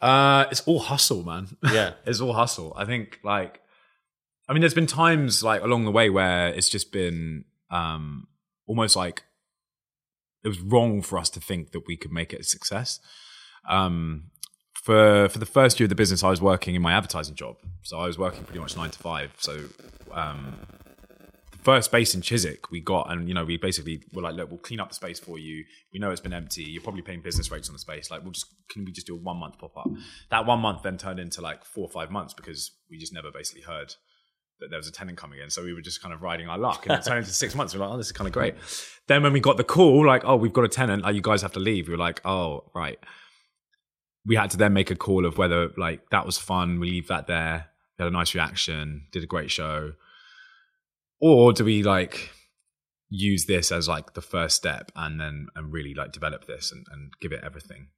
[0.00, 1.56] Uh, it's all hustle, man.
[1.62, 1.94] Yeah.
[2.06, 2.72] it's all hustle.
[2.76, 3.60] I think like,
[4.48, 8.26] I mean, there's been times like along the way where it's just been um
[8.66, 9.24] almost like
[10.44, 13.00] it was wrong for us to think that we could make it a success.
[13.68, 14.30] Um,
[14.72, 17.56] for for the first year of the business, I was working in my advertising job,
[17.82, 19.32] so I was working pretty much nine to five.
[19.38, 19.64] So
[20.12, 20.56] um,
[21.62, 24.58] first space in Chiswick we got, and you know, we basically were like, look, we'll
[24.58, 25.64] clean up the space for you.
[25.92, 26.62] We know it's been empty.
[26.62, 28.10] You're probably paying business rates on the space.
[28.10, 29.90] Like, we'll just can we just do a one month pop up?
[30.30, 33.30] That one month then turned into like four or five months because we just never
[33.30, 33.94] basically heard
[34.60, 35.50] that there was a tenant coming in.
[35.50, 36.86] So we were just kind of riding our luck.
[36.86, 37.74] And it turned into six months.
[37.74, 38.54] We're like, oh, this is kind of great.
[39.06, 41.42] Then when we got the call, like, oh, we've got a tenant, like, you guys
[41.42, 41.86] have to leave.
[41.86, 42.98] We were like, oh, right.
[44.26, 46.80] We had to then make a call of whether like that was fun.
[46.80, 47.66] We leave that there.
[47.98, 49.92] We had a nice reaction, did a great show.
[51.20, 52.30] Or do we like
[53.10, 56.86] use this as like the first step and then and really like develop this and,
[56.90, 57.88] and give it everything?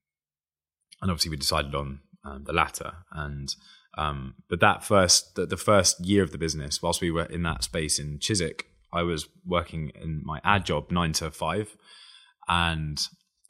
[1.03, 2.93] And obviously we decided on um, the latter.
[3.13, 3.55] And
[3.99, 7.43] um, but that first, the, the first year of the business, whilst we were in
[7.43, 11.77] that space in Chiswick, I was working in my ad job nine to five,
[12.49, 13.01] and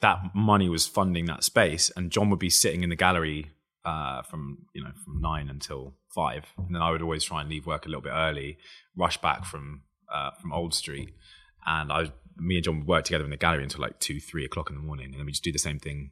[0.01, 1.91] that money was funding that space.
[1.95, 3.51] And John would be sitting in the gallery
[3.85, 7.49] uh, from you know from nine until five, and then I would always try and
[7.49, 8.57] leave work a little bit early,
[8.95, 9.81] rush back from
[10.13, 11.13] uh, from Old Street,
[11.65, 14.45] and I, me and John would work together in the gallery until like two, three
[14.45, 16.11] o'clock in the morning, and then we just do the same thing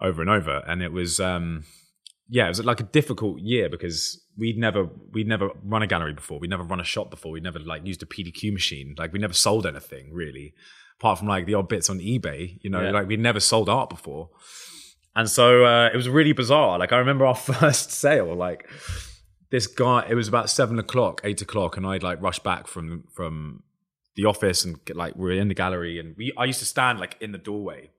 [0.00, 0.62] over and over.
[0.66, 1.64] And it was, um,
[2.28, 6.12] yeah, it was like a difficult year because we'd never, we'd never run a gallery
[6.12, 6.38] before.
[6.40, 7.30] We'd never run a shop before.
[7.32, 8.94] We'd never like used a PDQ machine.
[8.98, 10.54] Like we never sold anything really,
[10.98, 12.58] apart from like the odd bits on eBay.
[12.62, 12.90] You know, Yeah.
[12.90, 14.30] like we'd never sold art before.
[15.16, 16.78] And so uh, it was really bizarre.
[16.78, 18.68] Like I remember our first sale, like
[19.50, 20.06] this guy.
[20.08, 23.62] It was about seven o'clock, eight o'clock, and I'd like rush back from from
[24.16, 26.32] the office and get, like we're in the gallery, and we.
[26.36, 27.90] I used to stand like in the doorway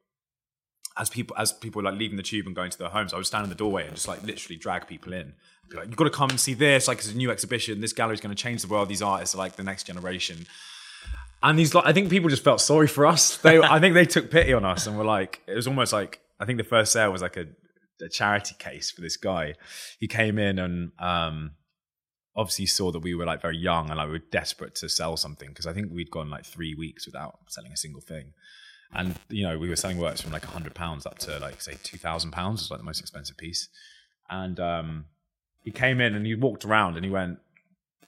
[0.98, 3.14] as people as people were like leaving the tube and going to their homes.
[3.14, 5.34] I would stand in the doorway and just like literally drag people in.
[5.70, 6.88] Be like, you've got to come and see this.
[6.88, 7.82] Like it's a new exhibition.
[7.82, 8.88] This gallery's going to change the world.
[8.88, 10.46] These artists are like the next generation.
[11.44, 13.38] And these, like, I think people just felt sorry for us.
[13.38, 16.20] They, I think they took pity on us and were like, it was almost like,
[16.40, 17.46] I think the first sale was like a
[18.02, 19.54] a charity case for this guy.
[20.00, 21.52] He came in and um,
[22.36, 25.16] obviously saw that we were like very young and like we were desperate to sell
[25.16, 28.34] something because I think we'd gone like three weeks without selling a single thing.
[28.94, 31.62] And you know, we were selling works from like a hundred pounds up to like
[31.62, 33.70] say two thousand pounds was like the most expensive piece.
[34.30, 35.06] And um,
[35.64, 37.40] he came in and he walked around and he went,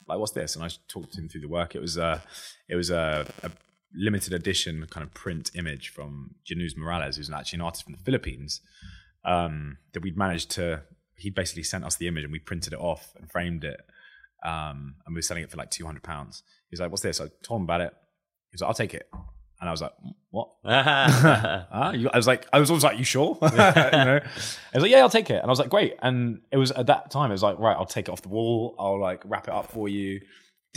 [0.06, 0.56] like, what's this?
[0.56, 1.74] And I talked to him through the work.
[1.74, 2.20] It was uh
[2.68, 3.50] it was a, a
[3.94, 7.98] limited edition kind of print image from Januz Miralles, who's actually an artist from the
[7.98, 8.60] Philippines,
[9.24, 10.82] um, that we'd managed to.
[11.14, 13.80] He basically sent us the image and we printed it off and framed it,
[14.44, 16.42] um, and we were selling it for like two hundred pounds.
[16.70, 17.94] He's like, "What's this?" I told him about it.
[18.50, 19.08] He's like, "I'll take it."
[19.60, 19.92] And I was like,
[20.30, 24.90] "What?" I was like, I was always like, "You sure?" you know, I was like,
[24.90, 27.30] "Yeah, I'll take it." And I was like, "Great." And it was at that time,
[27.30, 28.76] it was like, "Right, I'll take it off the wall.
[28.78, 30.20] I'll like wrap it up for you."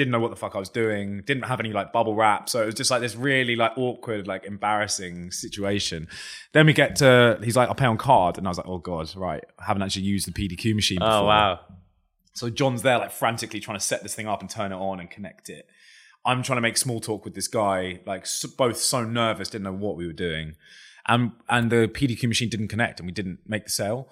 [0.01, 1.21] Didn't know what the fuck I was doing.
[1.27, 4.25] Didn't have any like bubble wrap, so it was just like this really like awkward,
[4.25, 6.07] like embarrassing situation.
[6.53, 8.79] Then we get to, he's like, "I'll pay on card," and I was like, "Oh
[8.79, 10.97] god, right." I haven't actually used the PDQ machine.
[11.03, 11.19] Oh, before.
[11.19, 11.59] oh wow.
[12.33, 14.99] So John's there, like frantically trying to set this thing up and turn it on
[14.99, 15.67] and connect it.
[16.25, 19.65] I'm trying to make small talk with this guy, like s both so nervous, didn't
[19.65, 20.55] know what we were doing,
[21.07, 24.09] and and the PDQ machine didn't connect, and we didn't make the sale.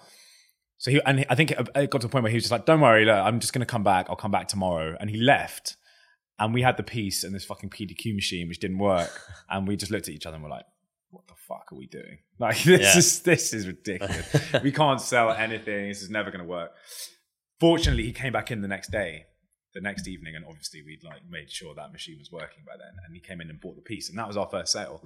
[0.80, 2.52] So he and I think it it got to a point where he was just
[2.52, 4.08] like, "Don't worry, look, I'm just going to come back.
[4.10, 5.76] I'll come back tomorrow." And he left,
[6.40, 9.12] and we had the piece and this fucking PDQ machine which didn't work,
[9.50, 10.66] and we just looked at each other and were like,
[11.10, 12.20] "What the fuck are we doing?
[12.40, 12.98] Like this Yeah.
[12.98, 14.54] is this is ridiculous.
[14.64, 15.90] we can't sell anything.
[15.90, 16.72] This is never going to work."
[17.60, 19.26] Fortunately, he came back in the next day,
[19.74, 22.94] the next evening, and obviously we'd like made sure that machine was working by then.
[23.06, 25.04] And he came in and bought the piece, and that was our first sale.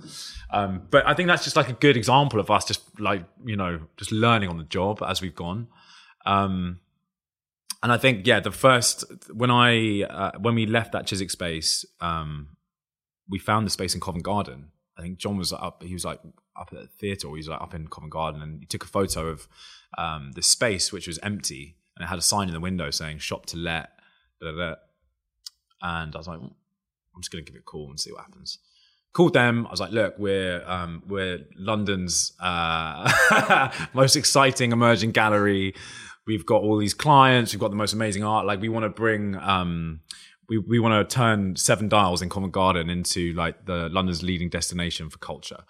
[0.52, 3.56] Um, but I think that's just like a good example of us just like you
[3.56, 5.68] know just learning on the job as we've gone.
[6.28, 6.80] Um,
[7.84, 11.86] and I think yeah, the first when I uh, when we left that Chiswick space,
[12.00, 12.56] um,
[13.30, 14.70] we found the space in Covent Garden.
[14.98, 15.84] I think John was up.
[15.84, 16.20] He was like
[16.58, 18.86] up at the theatre, or he was like up in Covent Garden, and he took
[18.86, 19.48] a photo of
[19.98, 23.20] um, the space which was empty, and it had a sign in the window saying
[23.20, 23.90] "Shop to Let."
[24.40, 24.76] Da, da, da.
[25.82, 26.54] And I was like, "Mm,
[27.16, 28.60] I'm just going to give it a call and see what happens.
[29.14, 29.68] Called them.
[29.68, 35.76] I was like, look, we're um, we're London's uh, most exciting emerging gallery.
[36.26, 37.54] We've got all these clients.
[37.54, 38.46] We've got the most amazing art.
[38.46, 39.36] Like we want to bring.
[39.36, 40.02] Um,
[40.50, 44.50] we, we want to turn Seven Dials in Covent Garden into like the London's leading
[44.50, 45.64] destination for culture.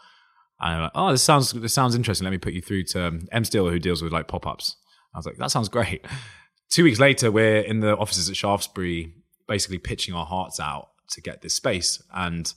[0.59, 2.25] And I'm like, oh, this sounds this sounds interesting.
[2.25, 4.77] Let me put you through to um, M Steele, who deals with like pop ups.
[5.13, 6.05] I was like, that sounds great.
[6.69, 9.13] Two weeks later, we're in the offices at Shaftesbury,
[9.47, 12.01] basically pitching our hearts out to get this space.
[12.13, 12.51] And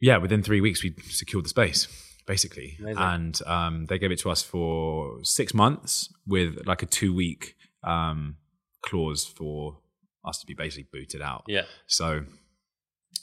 [0.00, 1.86] yeah, within three weeks, we secured the space,
[2.26, 2.76] basically.
[2.80, 3.02] Amazing.
[3.02, 7.56] And um, they gave it to us for six months with like a two week
[7.82, 8.36] um,
[8.82, 9.78] clause for
[10.24, 11.44] us to be basically booted out.
[11.46, 11.62] Yeah.
[11.86, 12.24] So,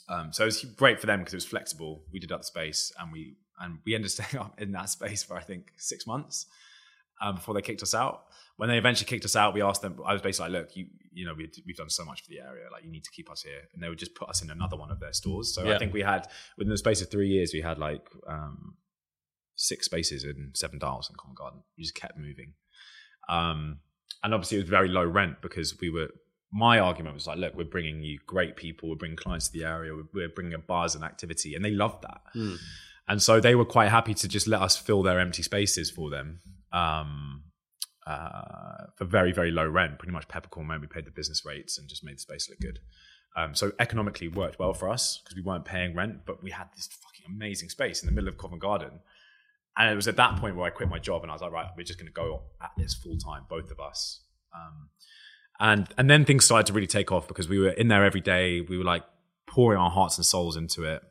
[0.08, 2.04] um, so it was great for them because it was flexible.
[2.12, 4.88] We did up the space, and we and we ended up staying up in that
[4.90, 6.46] space for I think six months
[7.20, 8.24] um, before they kicked us out.
[8.56, 9.98] When they eventually kicked us out, we asked them.
[10.04, 12.38] I was basically like, "Look, you you know we, we've done so much for the
[12.38, 12.66] area.
[12.70, 14.76] Like, you need to keep us here." And they would just put us in another
[14.76, 15.54] one of their stores.
[15.54, 15.74] So Yeah.
[15.74, 18.76] I think we had within the space of three years, we had like um,
[19.62, 21.62] six spaces in Seven Dials in Covent Garden.
[21.76, 22.54] We just kept moving.
[23.28, 23.78] Um,
[24.22, 26.08] and obviously, it was very low rent because we were.
[26.54, 29.64] My argument was like, look, we're bringing you great people, we're bringing clients to the
[29.64, 32.20] area, we're, we're bringing a buzz and activity, and they loved that.
[32.34, 32.56] Hmm.
[33.08, 36.10] And so they were quite happy to just let us fill their empty spaces for
[36.10, 36.40] them
[36.72, 37.44] um,
[38.06, 39.98] uh, for very, very low rent.
[39.98, 40.82] Pretty much peppercorn rent.
[40.82, 42.80] We paid the business rates and just made the space look good.
[43.34, 46.66] Um, so economically worked well for us because we weren't paying rent, but we had
[46.76, 49.00] this fucking amazing space in the middle of Covent Garden.
[49.76, 51.52] And it was at that point where I quit my job and I was like,
[51.52, 54.22] right, we're just going to go at this full time, both of us.
[54.54, 54.88] Um,
[55.60, 58.20] and and then things started to really take off because we were in there every
[58.20, 58.60] day.
[58.60, 59.02] We were like
[59.46, 61.02] pouring our hearts and souls into it.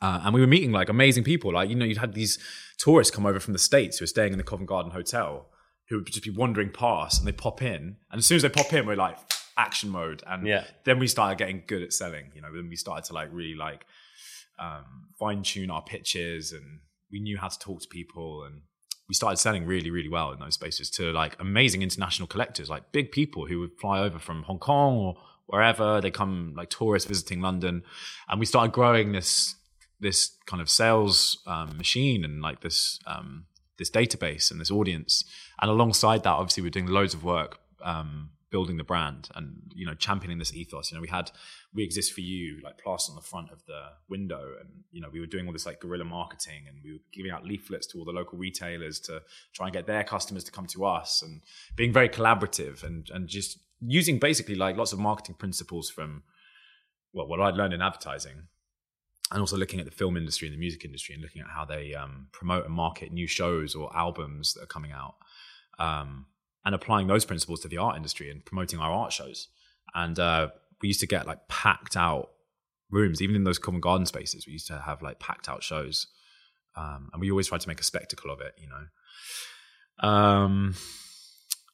[0.00, 1.52] Uh, and we were meeting like amazing people.
[1.54, 2.38] Like, you know, you'd had these
[2.78, 5.48] tourists come over from the States who were staying in the Covent Garden Hotel
[5.88, 7.96] who would just be wandering past and they pop in.
[8.10, 9.16] And as soon as they pop in, we're like
[9.56, 10.22] action mode.
[10.26, 10.64] And Yeah.
[10.84, 12.30] then we started getting good at selling.
[12.34, 13.86] You know, then we started to like really like
[14.58, 14.84] um,
[15.18, 18.44] fine tune our pitches and we knew how to talk to people.
[18.44, 18.62] And
[19.08, 22.92] we started selling really, really well in those spaces to like amazing international collectors, like
[22.92, 25.16] big people who would fly over from Hong Kong or
[25.46, 26.00] wherever.
[26.00, 27.82] They come like tourists visiting London.
[28.28, 29.54] And we started growing this
[29.98, 33.46] this kind of sales um, machine and like this um,
[33.78, 35.24] this database and this audience.
[35.60, 39.86] And alongside that, obviously, we're doing loads of work um, building the brand and you
[39.86, 40.90] know championing this ethos.
[40.90, 41.30] You know, we had
[41.74, 45.08] "We Exist for You" like plastered on the front of the window, and you know
[45.12, 47.98] we were doing all this like guerrilla marketing, and we were giving out leaflets to
[47.98, 49.22] all the local retailers to
[49.54, 51.42] try and get their customers to come to us, and
[51.74, 56.22] being very collaborative and and just using basically like lots of marketing principles from
[57.12, 58.48] well what I'd learned in advertising
[59.30, 61.64] and also looking at the film industry and the music industry and looking at how
[61.64, 65.16] they um, promote and market new shows or albums that are coming out
[65.78, 66.26] um,
[66.66, 69.48] and applying those principles to the art industry and promoting our art shows.
[69.94, 70.48] And uh,
[70.82, 72.30] we used to get like packed out
[72.90, 76.08] rooms even in those Covent Garden spaces we used to have like packed out shows.
[76.76, 80.08] Um, and we always tried to make a spectacle of it you know?
[80.08, 80.74] Um,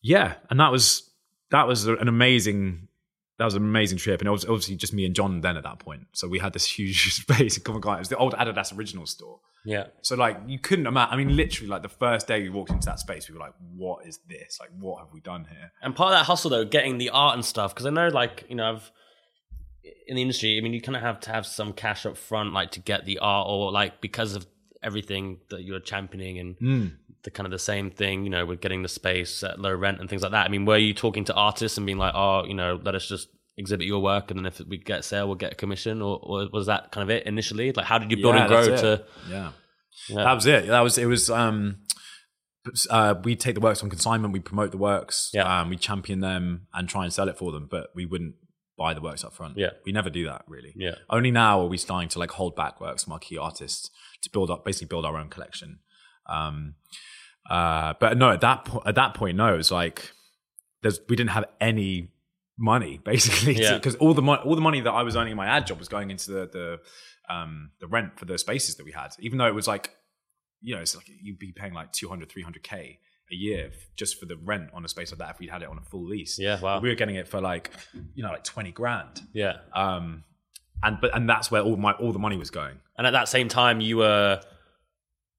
[0.02, 1.10] yeah and that was
[1.50, 2.88] that was an amazing
[3.42, 5.64] that was an amazing trip, and it was obviously just me and John then at
[5.64, 6.06] that point.
[6.12, 7.98] So we had this huge space in Covent Garden.
[7.98, 9.40] It was the old Adidas original store.
[9.64, 9.86] Yeah.
[10.02, 11.12] So like you couldn't imagine.
[11.12, 13.54] I mean, literally, like the first day we walked into that space, we were like,
[13.74, 14.58] "What is this?
[14.60, 17.34] Like, what have we done here?" And part of that hustle though, getting the art
[17.34, 18.92] and stuff, because I know, like you know, I've
[20.06, 20.56] in the industry.
[20.56, 23.04] I mean, you kind of have to have some cash up front, like to get
[23.06, 24.46] the art, or like because of
[24.82, 26.92] everything that you're championing and Mm.
[27.24, 30.00] The kind of the same thing, you know, with getting the space at low rent
[30.00, 30.44] and things like that.
[30.46, 33.06] I mean, were you talking to artists and being like, oh, you know, let us
[33.06, 36.02] just exhibit your work and then if we get a sale, we'll get a commission,
[36.02, 37.70] or, or was that kind of it initially?
[37.72, 39.04] Like, how did you build Yeah, and grow to?
[39.28, 39.52] Yeah.
[40.08, 40.24] Yeah.
[40.24, 40.66] that was it.
[40.66, 41.06] That was it.
[41.06, 41.76] Was um,
[42.90, 45.60] uh, we take the works on consignment, we promote the works, Yeah.
[45.60, 48.34] um, we champion them and try and sell it for them, but we wouldn't
[48.78, 49.58] buy the works up front.
[49.58, 49.70] Yeah.
[49.84, 50.72] we never do that really.
[50.74, 50.94] Yeah.
[51.10, 53.90] Only now are we starting to like hold back works from our key artists
[54.22, 55.80] to build up, basically build our own collection.
[56.26, 56.76] Um,
[57.48, 60.12] uh, but no, at that po- at that point, no, it was like
[60.82, 62.08] there's we didn't have any
[62.58, 63.74] money basically Yeah.
[63.74, 65.78] because all the money all the money that I was earning in my ad job
[65.78, 66.80] was going into the the
[67.34, 69.90] um the rent for the spaces that we had even though it was like
[70.60, 72.98] you know it's like you'd be paying like 200 300k
[73.30, 75.68] a year just for the rent on a space like that if we'd had it
[75.68, 76.78] on a full lease Yeah, wow.
[76.80, 77.70] we were getting it for like
[78.14, 79.54] you know like 20 grand Yeah.
[79.72, 80.24] um
[80.82, 83.28] and but and that's where all my all the money was going And at that
[83.28, 84.40] same time, you were,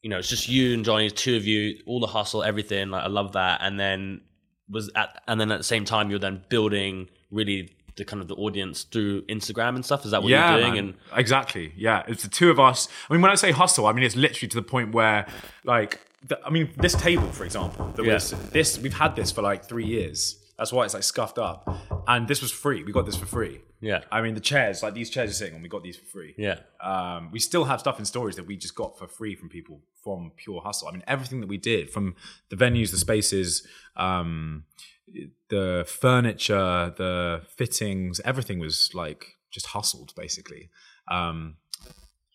[0.03, 2.89] you know, it's just you and Jonny, two of you, all the hustle, everything.
[2.91, 3.61] Like I love that.
[3.63, 4.21] And then
[4.69, 8.27] was at, and then at the same time, you're then building really the kind of
[8.27, 10.03] the audience through Instagram and stuff.
[10.05, 10.73] Is that what you're doing?
[10.73, 10.77] man.
[10.77, 12.03] And exactly, yeah.
[12.07, 12.87] It's the two of us.
[13.09, 15.25] I mean, when I say hustle, I mean it's literally to the point where,
[15.63, 18.13] like, the, I mean, this table, for example, that Yeah.
[18.15, 18.77] was this.
[18.79, 20.37] We've had this for like three years.
[20.57, 21.67] That's why it's like scuffed up,
[22.07, 22.83] and this was free.
[22.83, 23.61] We got this for free.
[23.81, 26.05] yeah, I mean, the chairs, like these chairs you're sitting on, we got these for
[26.05, 26.35] free.
[26.37, 29.49] yeah, Um, we still have stuff in storage that we just got for free from
[29.49, 30.87] people from pure hustle.
[30.87, 32.15] I mean, everything that we did from
[32.49, 34.65] the venues, the spaces, um,
[35.49, 40.69] the furniture, the fittings, everything was like just hustled basically.
[41.07, 41.55] Um,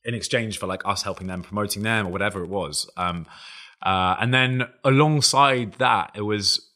[0.05, 2.89] in exchange for like us helping them, promoting them, or whatever it was.
[2.97, 3.27] Um,
[3.83, 6.68] uh, and then alongside that, it was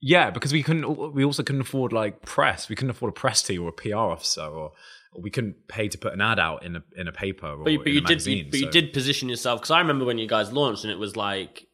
[0.00, 1.12] yeah, because we couldn't.
[1.14, 2.68] We also couldn't afford like press.
[2.68, 4.72] We couldn't afford a press team or a PR officer, or,
[5.12, 7.64] or we couldn't pay to put an ad out in a in a paper or
[7.64, 8.36] but, you- but you a did, magazine.
[8.38, 10.98] you, but you did position yourself because I remember when you guys launched, and it
[10.98, 11.66] was like,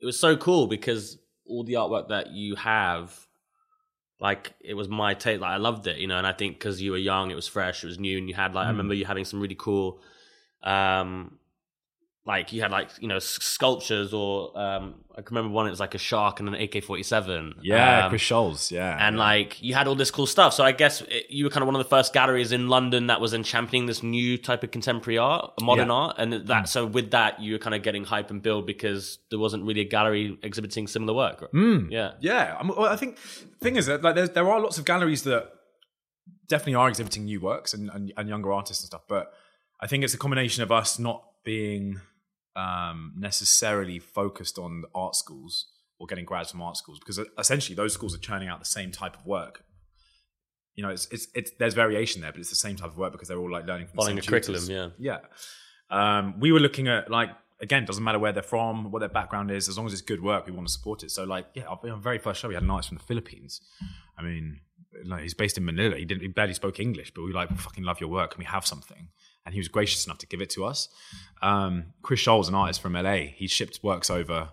[0.00, 3.14] it was so cool because all the artwork that you have,
[4.20, 5.40] like it was my take.
[5.40, 7.48] Like I loved it, you know, and I think because you were young, it was
[7.48, 8.72] fresh, it was new, and you had like I Mm.
[8.72, 10.00] remember you having some really cool,
[10.62, 11.35] um,
[12.26, 15.68] like you had like you know sculptures or um, I can remember one.
[15.68, 17.54] It was like a shark and an AK forty seven.
[17.62, 18.72] Yeah, Chris Scholes.
[18.72, 19.22] Yeah, and yeah.
[19.22, 20.52] like you had all this cool stuff.
[20.52, 23.06] So I guess it, you were kind of one of the first galleries in London
[23.06, 25.94] that was in championing this new type of contemporary art, modern Yeah.
[25.94, 26.68] art, and that.
[26.68, 29.82] So with that, you were kind of getting hype and build because there wasn't really
[29.82, 31.52] a gallery exhibiting similar work.
[31.52, 31.92] Mm.
[31.92, 34.78] Yeah, Yeah, I'm, well, I think the thing is that like there's, there are lots
[34.78, 35.48] of galleries that
[36.48, 39.32] definitely are exhibiting new works and, and, and younger artists and stuff, but
[39.80, 42.00] I think it's a combination of us not being
[42.56, 45.66] um, necessarily focused on the art schools
[45.98, 48.90] or getting grads from art schools because essentially those schools are churning out the same
[48.90, 49.64] type of work.
[50.74, 53.12] You know, it's, it's, it's there's variation there, but it's the same type of work
[53.12, 54.88] because they're all like learning from Following the a same curriculum, yeah.
[54.98, 55.18] Yeah.
[55.88, 59.50] Um, we were looking at like again, doesn't matter where they're from, what their background
[59.50, 61.10] is, as long as it's good work, we want to support it.
[61.10, 63.60] So like, yeah, our, our very first show, we had an artist from the Philippines.
[64.18, 64.60] I mean,
[65.04, 65.96] like, he's based in Manila.
[65.96, 68.32] He didn't, he barely spoke English, but we like fucking love your work.
[68.32, 69.08] Can we have something?
[69.46, 70.88] And he was gracious enough to give it to us.
[71.40, 73.28] Um, Chris Scholl's an artist from LA.
[73.34, 74.50] He shipped works over.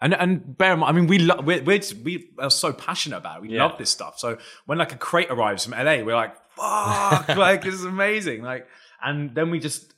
[0.00, 2.72] And, and bear in mind, I mean, we lo- we're, we're just- we are so
[2.72, 3.42] passionate about it.
[3.42, 3.64] We Yeah.
[3.66, 4.18] love this stuff.
[4.18, 8.42] So when like a crate arrives from LA, we're like, fuck, like this is amazing.
[8.42, 8.66] Like,
[9.02, 9.94] and then we just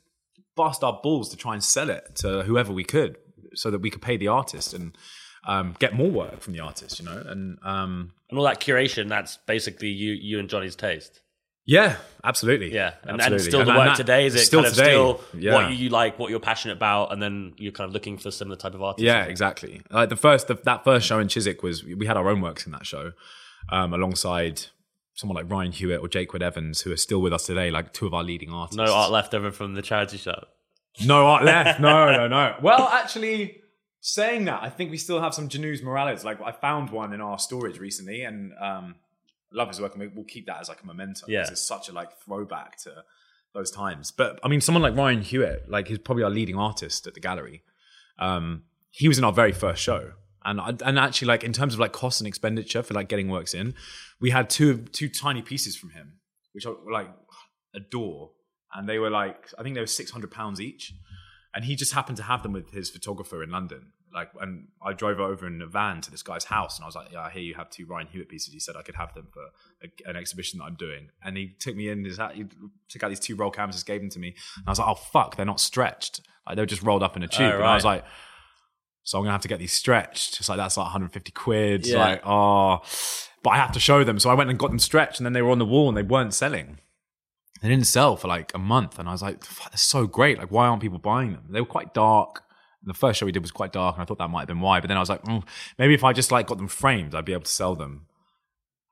[0.57, 3.17] bust our balls to try and sell it to whoever we could,
[3.55, 4.97] so that we could pay the artist and
[5.47, 6.99] um, get more work from the artist.
[7.01, 9.09] You know, and um, and all that curation.
[9.09, 11.21] That's basically you, you and Jonny's taste.
[11.67, 13.47] Yeah, absolutely, Yeah, and, and absolutely.
[13.51, 15.55] still the And work that- today is it still kind of today, still yeah.
[15.55, 18.57] what you like, what you're passionate about, and then you're kind of looking for similar
[18.57, 19.03] type of artists.
[19.05, 19.81] Yeah, exactly.
[19.91, 22.67] Like the first, the, that first show in Chiswick was we had our own works
[22.67, 23.13] in that show,
[23.73, 24.61] um, alongside
[25.15, 27.93] someone like Ryan Hewitt or Jake Wood Evans, who are still with us today, like
[27.95, 28.77] two of our leading artists.
[28.77, 30.49] no art left over from the charity shop.
[31.07, 31.81] no art left.
[31.81, 32.57] No, no, no.
[32.61, 33.63] Well, actually,
[34.01, 36.25] saying that, I think we still have some Januz Miralles.
[36.25, 38.97] Like I found one in our storage recently, and um,
[39.55, 41.27] love his work, and we- we'll keep that as like a memento.
[41.29, 41.47] Yeah.
[41.49, 43.05] it's such a like throwback to
[43.55, 44.11] those times.
[44.11, 47.21] But I mean, someone like Ryan Hewitt, like he's probably our leading artist at the
[47.21, 47.63] gallery.
[48.19, 50.13] Um, he was in our very first show,
[50.45, 53.55] and and actually, like in terms of like cost and expenditure for like getting works
[53.55, 53.75] in,
[54.21, 56.19] we had two two tiny pieces from him,
[56.53, 57.09] which I like
[57.75, 58.31] adore,
[58.75, 60.93] and they were like I think they were six hundred pounds each,
[61.55, 63.93] and he just happened to have them with his photographer in London.
[64.13, 66.95] Like, and I drove over in a van to this guy's house, and I was
[66.95, 69.13] like, "Yeah, I hear you have two Ryan Hewitt pieces." He said I could have
[69.15, 69.43] them for
[69.83, 72.05] a, an exhibition that I'm doing, and he took me in.
[72.05, 72.45] His, he
[72.89, 74.95] took out these two roll canvases, gave them to me, and I was like, "Oh
[74.95, 76.21] fuck, they're not stretched.
[76.47, 78.05] Like they're just rolled up in a oh, tube." Oh, And I was like,
[79.03, 81.87] "So I'm gonna have to get these stretched." It's like that's like 150 quid.
[81.87, 81.99] Yeah.
[81.99, 82.83] Like, oh,
[83.43, 85.33] but I have to show them, so I went and got them stretched, and then
[85.33, 86.79] they were on the wall and they weren't selling.
[87.65, 90.37] They didn't sell for like a month, and I was like, "Fuck, "They're so great!
[90.37, 92.43] Like, why aren't people buying them?" They were quite dark.
[92.83, 94.61] The first show we did was quite dark, and I thought that might have been
[94.61, 94.81] why.
[94.81, 95.43] But then I was like, mm,
[95.79, 98.05] maybe if I just like got them framed, I'd be able to sell them.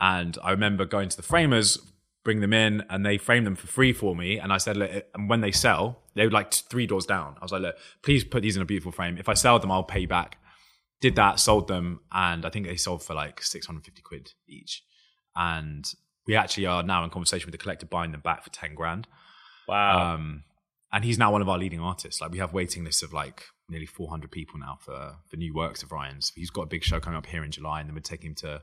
[0.00, 1.76] And I remember going to the framers,
[2.24, 4.38] bring them in, and they framed them for free for me.
[4.38, 7.36] And I said, look, and when they sell, they were like three doors down.
[7.42, 9.18] I was like, look, please put these in a beautiful frame.
[9.18, 10.38] If I sell them, I'll pay back.
[11.02, 14.82] Did that, sold them, and I think they sold for like 650 quid each.
[15.36, 15.92] And
[16.26, 19.06] we actually are now in conversation with the collector buying them back for 10 grand.
[19.68, 20.14] Wow.
[20.14, 20.44] Um,
[20.92, 22.20] and he's now one of our leading artists.
[22.20, 25.82] Like we have waiting lists of like nearly 400 people now for for new works
[25.82, 26.32] of Ryan's.
[26.34, 28.34] He's got a big show coming up here in July, and then we're taking him
[28.36, 28.62] to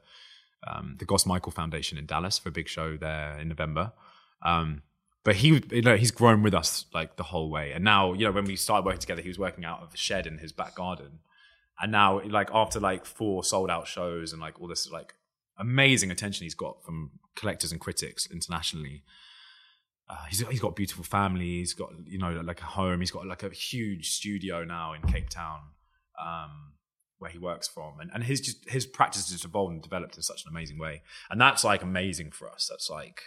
[0.68, 3.94] um, the Goss Michael Foundation in Dallas for a big show there in November.
[4.44, 4.84] Um,
[5.24, 7.72] but he, you know, he's grown with us like the whole way.
[7.72, 9.98] And now, you know, when we started working together, he was working out of a
[9.98, 11.20] shed in his back garden.
[11.82, 15.14] And now, like after like four sold out shows and like all this like
[15.58, 19.04] amazing attention he's got from collectors and critics internationally.
[20.10, 21.60] Uh, he's, he's got a beautiful family.
[21.60, 23.00] He's got you know like a home.
[23.00, 25.60] He's got like a huge studio now in Cape Town,
[26.20, 26.74] um,
[27.20, 30.18] where he works from, and and his just his practice has just evolved and developed
[30.18, 32.68] in such an amazing way, and that's like amazing for us.
[32.70, 33.22] That's like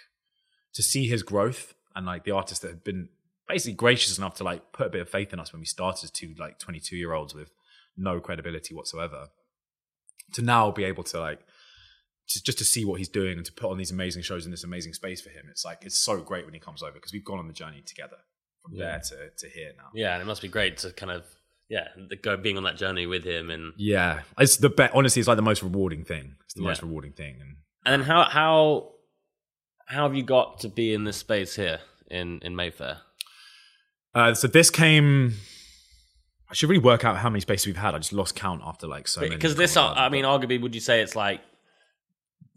[0.74, 3.08] to see his growth and like the artists that have been
[3.48, 6.04] basically gracious enough to like put a bit of faith in us when we started
[6.04, 7.52] as two like twenty two year olds with
[7.96, 9.28] no credibility whatsoever,
[10.32, 11.40] to now be able to like
[12.28, 14.50] just, just to see what he's doing and to put on these amazing shows in
[14.50, 15.46] this amazing space for him.
[15.50, 17.82] It's like it's so great when he comes over because we've gone on the journey
[17.84, 18.16] together
[18.62, 18.84] from Yeah.
[18.86, 19.90] there to to here now.
[19.94, 21.24] yeah, and it must be great to kind of
[21.68, 24.94] yeah the, go being on that journey with him and Yeah, it's the best.
[24.94, 26.36] Honestly, it's like the most rewarding thing.
[26.44, 26.68] It's the Yeah.
[26.68, 28.92] most rewarding thing, and and then how how
[29.86, 32.98] how have you got to be in this space here in in Mayfair?
[34.14, 35.34] uh, so this came.
[36.50, 37.94] I should really work out how many spaces we've had.
[37.94, 39.34] I just lost count after like so many.
[39.36, 41.40] Because this, I mean, arguably, would you say it's like,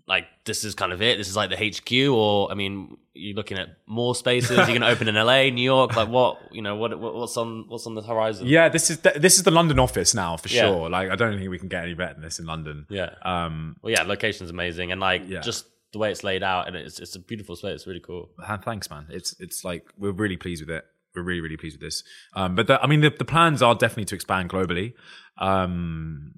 [0.08, 1.18] like this is kind of it?
[1.18, 4.52] This is like the HQ, or I mean, you're looking at more spaces.
[4.58, 5.96] You're going to open in LA, New York.
[5.96, 6.38] Like what?
[6.52, 8.46] You know, what, what what's on what's on the horizon?
[8.48, 10.62] Yeah, this is the, this is the London office now for Yeah.
[10.62, 10.90] sure.
[10.90, 12.86] Like I don't think we can get any better than this in London.
[12.90, 13.16] yeah.
[13.24, 15.42] Um, Well, yeah, location's amazing, and like Yeah.
[15.42, 17.72] just the way it's laid out, and it's it's a beautiful space.
[17.76, 18.30] It's really cool.
[18.64, 19.08] Thanks, man.
[19.10, 20.86] It's it's like we're really pleased with it.
[21.16, 22.04] We're really really pleased with this.
[22.36, 24.94] Um, but the, I mean, the, the plans are definitely to expand globally.
[25.40, 26.34] Um,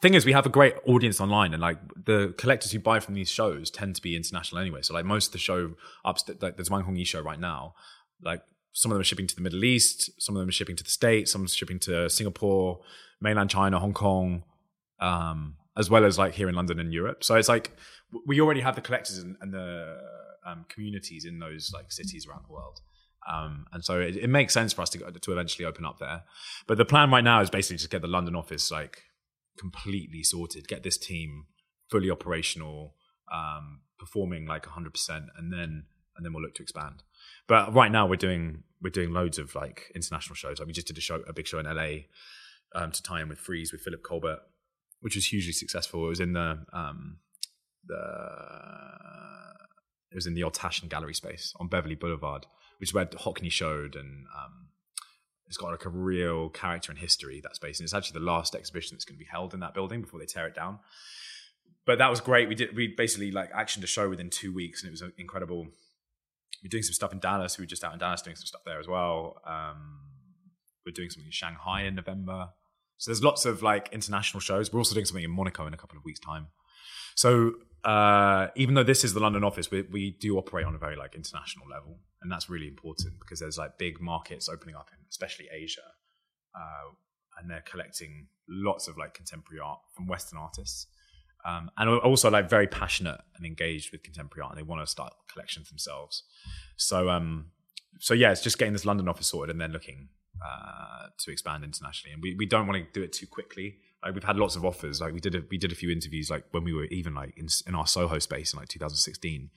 [0.00, 3.14] thing is, we have a great audience online, and like the collectors who buy from
[3.14, 4.82] these shows tend to be international anyway.
[4.82, 5.72] So like most of the show
[6.04, 7.74] upstairs, like there's Wang Hongyi show right now.
[8.22, 8.42] Like
[8.72, 10.84] some of them are shipping to the Middle East, some of them are shipping to
[10.84, 12.80] the States, some are shipping to Singapore,
[13.20, 14.44] mainland China, Hong Kong,
[15.00, 17.22] um, as well as like here in London and Europe.
[17.24, 17.70] So it's like
[18.26, 19.98] we already have the collectors and, and the
[20.46, 22.80] um, communities in those like cities around the world.
[23.30, 26.22] Um, and so it, it makes sense for us to to eventually open up there.
[26.66, 29.02] But the plan right now is basically just get the London office like
[29.58, 31.46] completely sorted, get this team
[31.90, 32.94] fully operational,
[33.32, 35.84] um, performing like 100%, and then
[36.16, 37.02] and then we'll look to expand.
[37.48, 40.58] But right now we're doing we're doing loads of like international shows.
[40.58, 42.04] Like we just did a show, a big show in LA
[42.74, 44.40] um, to tie in with Frieze with Philip Colbert,
[45.00, 46.04] which was hugely successful.
[46.04, 47.18] It was in the um,
[47.86, 48.00] the
[50.10, 52.46] it was in the old Tashan Gallery space on Beverly Boulevard,
[52.78, 54.68] which is where Hockney showed, and um,
[55.50, 58.54] it's got like a real character and history that space, and it's actually the last
[58.54, 60.78] exhibition that's going to be held in that building before they tear it down.
[61.84, 62.48] But that was great.
[62.48, 65.08] We did we basically like actioned a show within two weeks, and it was uh,
[65.18, 65.66] incredible.
[66.62, 67.58] We're doing some stuff in Dallas.
[67.58, 69.40] We were just out in Dallas doing some stuff there as well.
[69.44, 69.98] Um,
[70.86, 72.50] we're doing something in Shanghai in November.
[72.98, 74.72] So there's lots of like international shows.
[74.72, 76.48] We're also doing something in Monaco in a couple of weeks' time.
[77.16, 80.78] So uh, even though this is the London office, we, we do operate on a
[80.78, 84.88] very like international level, and that's really important because there's like big markets opening up
[84.92, 85.80] in especially Asia,
[86.54, 86.92] uh,
[87.38, 90.86] and they're collecting lots of like contemporary art from Western artists,
[91.44, 94.90] um, and also like very passionate and engaged with contemporary art, and they want to
[94.90, 96.24] start collections themselves.
[96.76, 97.46] So um,
[97.98, 100.08] so yeah, it's just getting this London office sorted and then looking
[100.44, 102.12] uh, to expand internationally.
[102.12, 103.76] And we, we don't want to do it too quickly.
[104.02, 105.00] Like we've had lots of offers.
[105.00, 107.34] Like we did a, we did a few interviews like when we were even like
[107.36, 109.50] in, in our Soho space in like 2016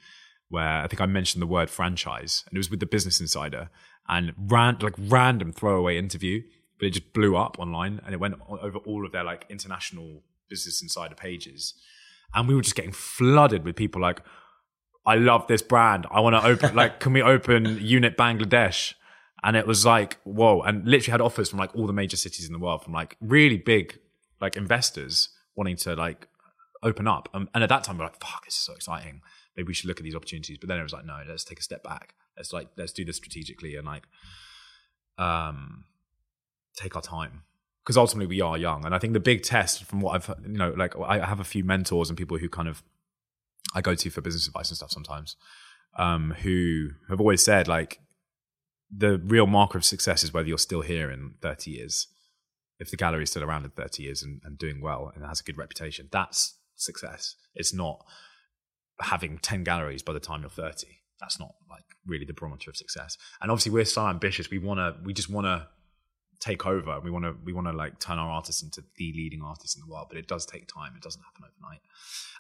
[0.54, 3.72] where I think I mentioned the word franchise, and it was with the Business Insider,
[4.08, 6.44] and ran like random throwaway interview,
[6.78, 10.22] but it just blew up online, and it went over all of their like international
[10.50, 11.74] Business Insider pages,
[12.36, 14.22] and we were just getting flooded with people like,
[15.08, 16.06] "I love this brand.
[16.12, 18.94] I want to open like, can we open unit Bangladesh?"
[19.46, 22.46] And it was like, whoa, and literally had offers from like all the major cities
[22.46, 24.00] in the world, from like really big
[24.40, 26.28] like investors wanting to like
[26.84, 27.28] open up.
[27.34, 29.22] Um, and at that time, we we're like, fuck, this is so exciting.
[29.56, 30.58] Maybe we should look at these opportunities.
[30.58, 32.16] But then it was like, no, let's take a step back.
[32.38, 34.04] Let's like, let's do this strategically and like,
[35.18, 35.86] um,
[36.76, 37.44] take our time.
[37.84, 38.86] Because ultimately we are young.
[38.86, 41.44] And I think the big test from what I've, you know, like I have a
[41.46, 42.82] few mentors and people who kind of
[43.74, 45.36] I go to for business advice and stuff sometimes,
[45.98, 48.00] um, who have always said like,
[48.96, 52.08] the real marker of success is whether you're still here in 30 years.
[52.80, 55.40] If the gallery is still around in 30 years and, and doing well and has
[55.40, 57.36] a good reputation, that's success.
[57.56, 58.06] It's not
[59.02, 60.88] having 10 galleries by the time you're 30.
[61.20, 63.18] That's not like really the barometer of success.
[63.42, 64.50] And obviously we're so ambitious.
[64.50, 65.68] We want to, we just want to
[66.40, 67.00] take over.
[67.00, 69.82] We want to, we want to like turn our artists into the leading artists in
[69.82, 70.94] the world, but it does take time.
[70.96, 71.82] It doesn't happen overnight.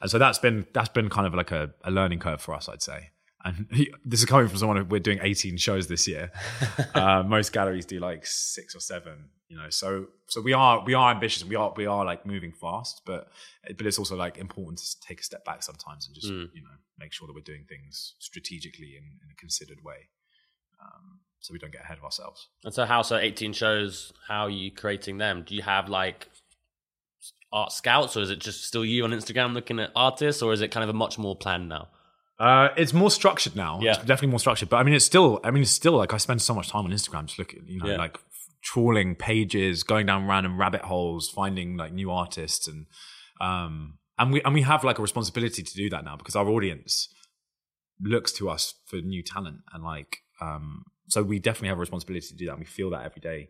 [0.02, 2.68] And so that's been, that's been kind of like a, a learning curve for us,
[2.68, 3.12] I'd say
[3.44, 6.32] and he, this is coming from someone who, we're doing 18 shows this year
[6.96, 10.94] uh, most galleries do like six or seven you know so so we are we
[10.96, 13.22] are ambitious and we are we are like moving fast but
[13.78, 16.50] but it's also like important to take a step back sometimes and just Mm.
[16.58, 20.00] you know make sure that we're doing things strategically in, in a considered way
[20.84, 23.16] um, so we don't get ahead of ourselves And so, how so?
[23.18, 24.12] Eighteen shows.
[24.30, 25.44] How are you creating them?
[25.48, 26.20] Do you have like
[27.52, 30.62] art scouts, or is it just still you on Instagram looking at artists, or is
[30.62, 31.88] it kind of a much more planned now?
[32.40, 33.80] Uh, it's more structured now.
[33.82, 33.92] Yeah.
[33.92, 34.70] It's definitely more structured.
[34.70, 35.40] But I mean, it's still.
[35.44, 37.80] I mean, it's still like I spend so much time on Instagram just looking, you
[37.80, 37.98] know, Yeah.
[37.98, 38.18] like
[38.64, 42.88] trawling pages, going down random rabbit holes, finding like new artists, and
[43.42, 46.48] um, and we and we have like a responsibility to do that now because our
[46.48, 47.10] audience
[48.02, 52.28] looks to us for new talent and like um, so we definitely have a responsibility
[52.28, 52.58] to do that.
[52.58, 53.50] We feel that every day.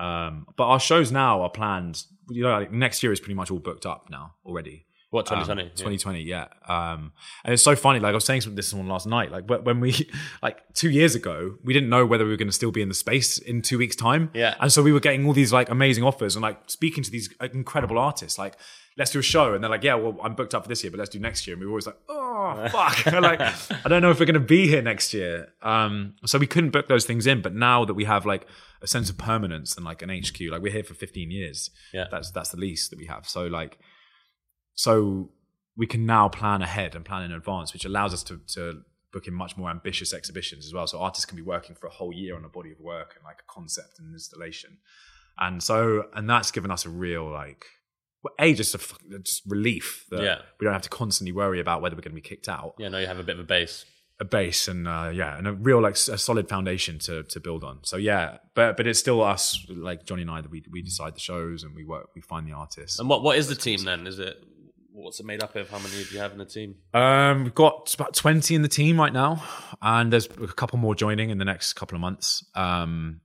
[0.00, 2.02] Um, but our shows now are planned.
[2.28, 4.86] You know, like next year is pretty much all booked up now already.
[5.10, 5.70] What Um, 2020?
[5.70, 6.48] 2020, yeah.
[6.68, 7.12] Um,
[7.44, 7.98] and it's so funny.
[7.98, 9.30] Like I was saying some- this to someone last night.
[9.32, 10.10] Like when we,
[10.42, 12.88] like two years ago, we didn't know whether we were going to still be in
[12.88, 14.30] the space in two weeks' time.
[14.34, 14.54] Yeah.
[14.60, 17.32] And so we were getting all these like amazing offers and like speaking to these
[17.54, 18.38] incredible artists.
[18.38, 18.56] Like,
[18.98, 20.90] let's do a show, and they're like, yeah, well, I'm booked up for this year,
[20.90, 21.54] but let's do next year.
[21.54, 24.40] And we were always like, oh fuck, like I don't know if we're going to
[24.40, 25.54] be here next year.
[25.62, 27.40] Um, so we couldn't book those things in.
[27.40, 28.46] But now that we have like
[28.82, 31.70] a sense of permanence and like an HQ, like we're here for 15 years.
[31.94, 32.04] Yeah.
[32.10, 33.26] That's that's the lease that we have.
[33.26, 33.78] So like
[34.78, 35.30] so
[35.76, 39.26] we can now plan ahead and plan in advance, which allows us to, to book
[39.26, 40.86] in much more ambitious exhibitions as well.
[40.86, 43.24] So artists can be working for a whole year on a body of work and
[43.24, 44.78] like a concept and installation.
[45.36, 47.64] And so, and that's given us a real like,
[48.22, 48.78] well, a just a
[49.22, 50.38] just relief that Yeah.
[50.60, 52.74] we don't have to constantly worry about whether we're going to be kicked out.
[52.78, 53.84] Yeah, no, you have a bit of a base.
[54.20, 57.62] A base and uh, yeah, and a real like a solid foundation to to build
[57.62, 57.78] on.
[57.84, 61.14] So yeah, but but it's still us like Jonny and I that we we decide
[61.14, 62.98] the shows and we work we find the artists.
[62.98, 64.08] And what what is the team then?
[64.08, 64.36] Is it
[65.02, 65.70] what's it made up of?
[65.70, 66.76] How many do you have in the team?
[66.92, 69.42] Um, we've got about 20 in the team right now,
[69.80, 72.44] and there's a couple more joining in the next couple of months.
[72.54, 73.20] Um,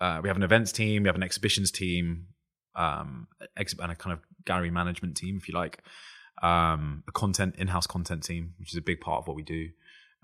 [0.00, 2.26] uh, we have an events team, we have an exhibitions team,
[2.74, 5.82] um, ex- and a kind of gallery management team, if you like,
[6.42, 9.68] um, a content in-house content team, which is a big part of what we do,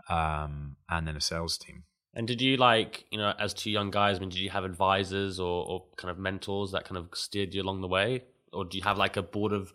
[0.08, 1.84] um, and then a sales team.
[2.14, 4.64] And did you like, you know, as two young guys, I mean, did you have
[4.64, 8.24] advisors or, or kind of mentors that kind of steered you along the way?
[8.54, 9.74] Or do you have like a board of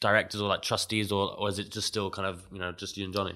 [0.00, 2.96] directors or like trustees or, or is it just still kind of, you know, just
[2.96, 3.34] you and Jonny?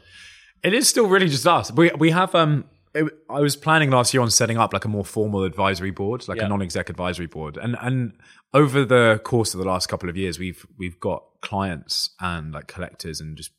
[0.63, 1.73] It is still really just us.
[1.73, 2.65] We we have um.
[2.95, 6.29] It, I was planning last year on setting up like a more formal advisory board,
[6.29, 6.45] like Yeah.
[6.45, 8.13] a non-exec advisory board, and and
[8.53, 12.67] over the course of the last couple of years, we've we've got clients and like
[12.67, 13.51] collectors and just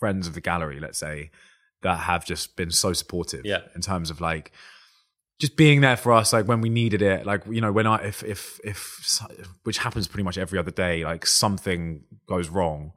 [0.00, 1.30] friends of the gallery, let's say,
[1.82, 3.46] that have just been so supportive.
[3.46, 3.60] Yeah.
[3.76, 4.50] In terms of like
[5.40, 8.04] just being there for us, like when we needed it, like you know when I
[8.04, 9.18] if if if
[9.64, 12.92] which happens pretty much every other day, like something goes wrong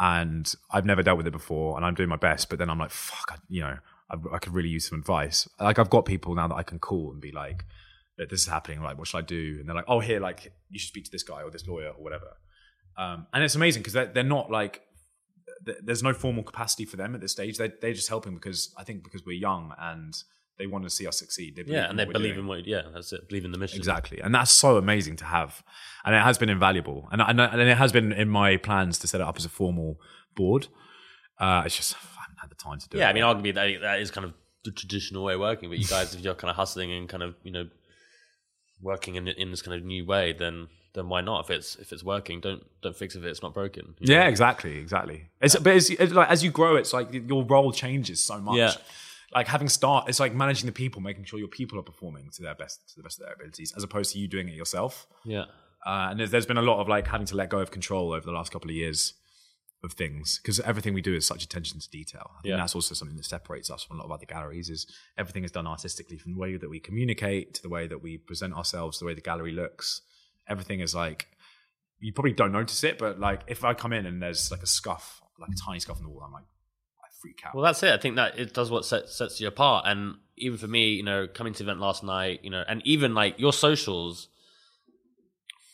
[0.00, 2.48] and I've never dealt with it before, and I'm doing my best.
[2.48, 3.76] But then I'm like, fuck, I, you know,
[4.10, 5.46] I, I could really use some advice.
[5.60, 7.64] Like I've got people now that I can call and be like,
[8.16, 8.82] this is happening.
[8.82, 9.58] Like, what should I do?
[9.60, 11.90] And they're like, oh, here, like you should speak to this guy or this lawyer
[11.90, 12.38] or whatever.
[12.96, 14.80] Um, and it's amazing because they're, they're not like
[15.66, 17.58] th- there's no formal capacity for them at this stage.
[17.58, 20.14] They they're just helping because I think because we're young and
[20.58, 21.56] they want to see us succeed.
[21.56, 22.40] They Yeah, and they believe doing.
[22.40, 23.78] in what, yeah, that's it, believe in the mission.
[23.78, 25.62] Exactly, and that's so amazing to have,
[26.04, 29.06] and it has been invaluable, and and, and it has been in my plans to
[29.06, 29.98] set it up as a formal
[30.36, 30.68] board.
[31.38, 33.10] Uh, it's just I haven't had the time to do Yeah, it.
[33.10, 34.34] I mean, arguably that, that is kind of
[34.64, 37.22] the traditional way of working, but you guys, if you're kind of hustling and kind
[37.22, 37.68] of, you know,
[38.80, 41.44] working in in this kind of new way, then then why not?
[41.44, 43.94] If it's if it's working, don't don't fix it if it's not broken.
[44.00, 45.28] Yeah, exactly, exactly.
[45.40, 48.56] It's but it's, it's like as you grow, it's like your role changes so much.
[48.56, 48.72] Yeah.
[49.34, 52.42] Like having start, it's like managing the people, making sure your people are performing to
[52.42, 55.06] their best, to the best of their abilities, as opposed to you doing it yourself.
[55.24, 55.44] Yeah.
[55.84, 58.12] Uh, and there's, there's been a lot of like having to let go of control
[58.12, 59.14] over the last couple of years
[59.82, 62.30] of things because everything we do is such attention to detail.
[62.36, 62.56] I Yeah.
[62.56, 64.70] that's also something that separates us from a lot of other galleries.
[64.70, 64.86] Is
[65.18, 68.16] everything is done artistically from the way that we communicate to the way that we
[68.16, 70.00] present ourselves, the way the gallery looks.
[70.48, 71.26] Everything is like
[72.00, 74.66] you probably don't notice it, but like if I come in and there's like a
[74.66, 76.44] scuff, like a tiny scuff on the wall, I'm like
[77.24, 77.54] freak out.
[77.54, 77.92] Well, that's it.
[77.92, 79.84] I think that it does what sets sets you apart.
[79.86, 82.82] And even for me, you know, coming to the event last night, you know, and
[82.84, 84.28] even like your socials.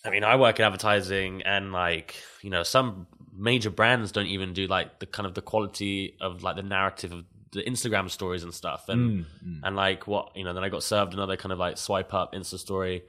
[0.03, 4.55] I mean, I work in advertising, and like you know, some major brands don't even
[4.55, 8.43] do like the kind of the quality of like the narrative of the Instagram stories
[8.43, 9.27] and stuff, and
[9.63, 10.55] and like what you know.
[10.55, 13.03] Then I got served another kind of like swipe up Insta story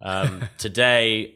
[0.00, 1.34] um, today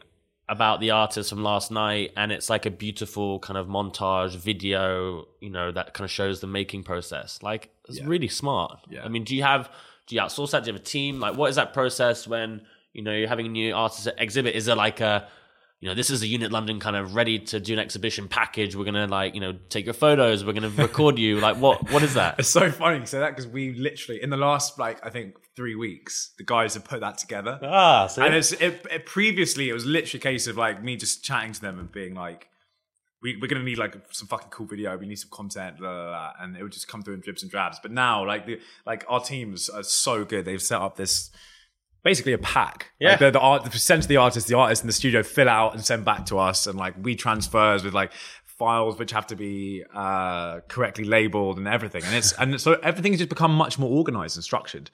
[0.53, 5.26] about the artist from last night, and it's like a beautiful kind of montage video,
[5.40, 7.42] you know, that kind of shows the making process.
[7.42, 8.78] Like it's really smart.
[8.90, 9.03] Yeah.
[9.03, 9.70] I mean, do you have
[10.07, 10.64] do you outsource that?
[10.64, 11.20] Do you have a team?
[11.20, 12.61] Like, what is that process when
[12.92, 14.55] you know you're having a new artist exhibit?
[14.55, 15.26] Is there like a
[15.83, 18.76] you know, this is a Unit London kind of ready to do an exhibition package.
[18.76, 20.45] We're gonna like, you know, take your photos.
[20.45, 21.41] We're gonna record you.
[21.41, 21.91] Like, what?
[21.91, 22.37] What is that?
[22.39, 25.35] It's so funny you say that because we literally in the last like I think
[25.57, 27.59] three weeks, the guys have put that together.
[27.64, 30.95] Ah, so And it's it, it, previously it was literally a case of like me
[30.95, 32.47] just chatting to them and being like,
[33.20, 34.97] we, we're gonna need like some fucking cool video.
[34.97, 37.43] We need some content, blah, blah, blah, and it would just come through in dribs
[37.43, 37.80] and drabs.
[37.83, 40.45] But now, like the like our teams are so good.
[40.45, 41.33] They've set up this
[42.03, 42.92] basically a pack.
[42.98, 43.11] Yeah.
[43.11, 45.48] like the, the art, the percentage of the artist, the artist in the studio fill
[45.48, 48.12] out and send back to us, and like we transfers with like
[48.62, 52.05] files which have to be uh, correctly labeled and everything.
[52.05, 54.90] And it's and so everything's just become much more organized and structured,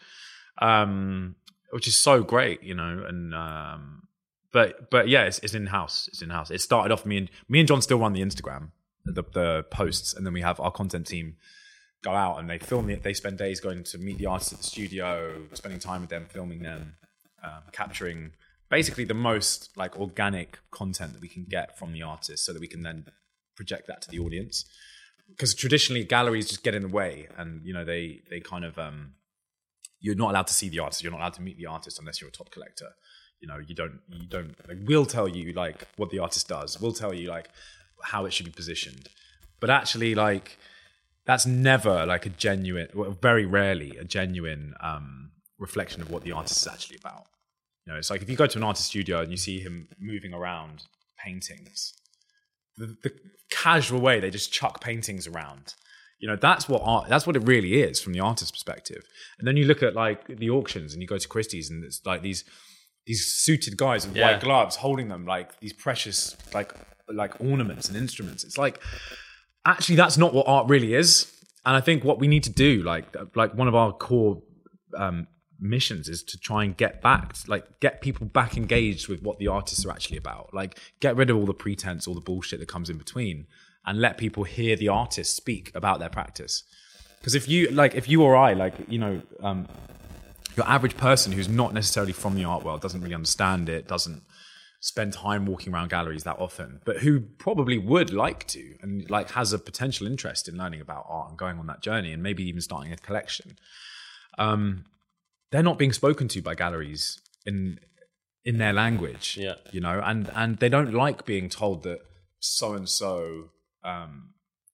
[0.59, 1.37] um,
[1.71, 3.05] which is so great, you know.
[3.07, 4.09] And um,
[4.53, 6.09] but but yeah, it's, it's in house.
[6.09, 6.51] It's in house.
[6.51, 8.71] It started off me and me and John still run the Instagram,
[9.05, 11.37] the, the posts, and then we have our content team
[12.03, 13.03] go out and they film it.
[13.03, 16.27] They spend days going to meet the artists at the studio, spending time with them,
[16.31, 16.95] filming them,
[17.43, 18.33] um, capturing
[18.71, 22.61] basically the most like organic content that we can get from the artist, so that
[22.61, 23.07] we can then
[23.57, 24.65] project that to the audience.
[25.29, 28.79] Because traditionally, galleries just get in the way, and you know they they kind of
[28.79, 29.15] um,
[30.01, 31.03] you're not allowed to see the artist.
[31.03, 32.91] You're not allowed to meet the artist unless you're a top collector.
[33.41, 36.81] You know, you don't you don't like we'll tell you like what the artist does.
[36.81, 37.49] We'll tell you like
[38.03, 39.09] how it should be positioned.
[39.61, 40.59] But actually, like
[41.29, 46.33] that's never like a genuine, well, very rarely a genuine um, reflection of what the
[46.33, 47.27] artist is actually about.
[47.87, 49.89] You know, it's like if you go to an artist studio and you see him
[50.01, 50.85] moving around
[51.25, 51.93] paintings,
[52.79, 53.13] the, the
[53.51, 55.75] casual way they just chuck paintings around.
[56.19, 57.09] You know, that's what art.
[57.09, 59.03] That's what it really is from the artist's perspective.
[59.39, 62.01] And then you look at like the auctions, and you go to Christie's, and it's
[62.05, 62.43] like these
[63.07, 64.33] these suited guys with Yeah.
[64.33, 66.73] white gloves holding them like these precious like
[67.09, 68.43] like ornaments and instruments.
[68.45, 68.81] It's like
[69.69, 71.33] actually that's not what art really is.
[71.65, 74.43] And I think what we need to do, like like one of our core
[74.97, 75.27] um,
[75.61, 79.49] missions, is to try and get back, like get people back engaged with what the
[79.49, 80.55] artists are actually about.
[80.55, 83.47] Like get rid of all the pretense, all the bullshit that comes in between,
[83.85, 86.65] and let people hear the artist speak about their practice.
[87.19, 89.69] Because if you like, if you or I, like you know, um,
[90.57, 94.23] your average person who's not necessarily from the art world doesn't really understand it, doesn't
[94.81, 99.33] spend time walking around galleries that often, but who probably would like to and like
[99.33, 102.45] has a potential interest in learning about art and going on that journey and maybe
[102.45, 103.57] even starting a collection.
[104.39, 104.85] Um,
[105.51, 107.81] they're not being spoken to by galleries in
[108.45, 109.37] in their language.
[109.39, 109.55] Yeah.
[109.73, 112.01] You know, and and they don't like being told that
[112.41, 113.51] so and so
[113.85, 114.31] um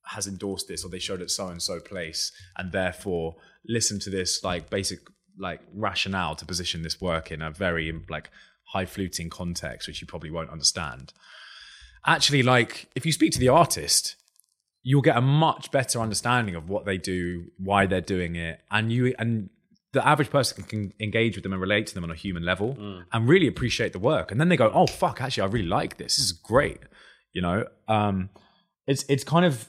[0.07, 3.37] has endorsed this or they showed at so and so place and therefore
[3.67, 4.99] listen to this like basic
[5.39, 8.29] like rationale to position this work in a very like
[8.75, 11.13] high fluting context which you probably won't understand.
[12.07, 14.17] Actually like if you speak to the artist
[14.83, 18.93] you'll get a much better understanding of what they do why they're doing it and
[18.93, 19.49] you and
[19.93, 22.77] the average person can engage with them and relate to them on a human level
[23.13, 24.33] and really appreciate the work.
[24.33, 26.17] And then they go oh fuck actually i really like this.
[26.17, 26.81] This is great
[27.33, 27.67] you know?
[27.89, 28.29] Um
[28.87, 29.69] it's it's kind of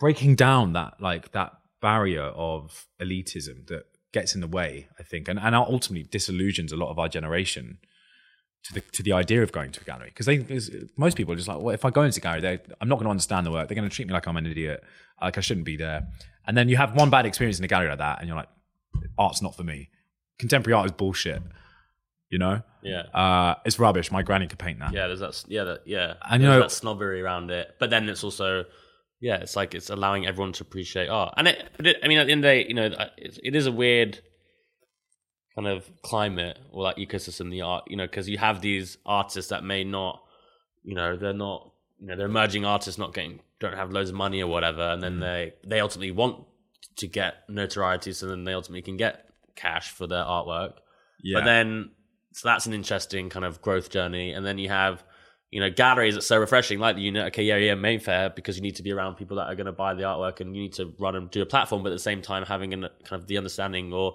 [0.00, 5.28] breaking down that like that barrier of elitism that gets in the way i think.
[5.28, 7.78] And, and ultimately disillusions a lot of our generation
[8.64, 10.44] to the to the idea of going to a gallery because they
[10.96, 12.96] most people are just like well if i go into a gallery they, i'm not
[12.96, 14.82] going to understand the work they're going to treat me like i'm an idiot
[15.20, 16.06] like i shouldn't be there
[16.46, 18.48] and then you have one bad experience in a gallery like that and you're like
[19.18, 19.90] art's not for me
[20.38, 21.42] contemporary art is bullshit
[22.30, 23.02] you know yeah.
[23.14, 25.44] uh, it's rubbish my granny could paint that Yeah, there's that.
[25.48, 26.14] Yeah, that, yeah.
[26.28, 28.64] And, you there's know- that snobbery around it, but then it's also,
[29.20, 31.32] yeah, it's like it's allowing everyone to appreciate art.
[31.38, 33.56] And it, but it, I mean, at the end of the day, you know, it
[33.56, 34.20] is a weird
[35.54, 39.50] kind of climate or like ecosystem the art you know because you have these artists
[39.50, 40.22] that may not
[40.82, 44.16] you know they're not you know they're emerging artists not getting don't have loads of
[44.16, 45.20] money or whatever and then mm.
[45.20, 46.44] they they ultimately want
[46.96, 50.74] to get notoriety so then they ultimately can get cash for their artwork
[51.22, 51.38] Yeah.
[51.38, 51.90] but then
[52.32, 55.04] so that's an interesting kind of growth journey and then you have
[55.52, 58.62] you know galleries that's so refreshing like the unit okay yeah yeah Mayfair because you
[58.62, 60.72] need to be around people that are going to buy the artwork and you need
[60.74, 63.28] to run and do a platform but at the same time having an, kind of
[63.28, 64.14] the understanding or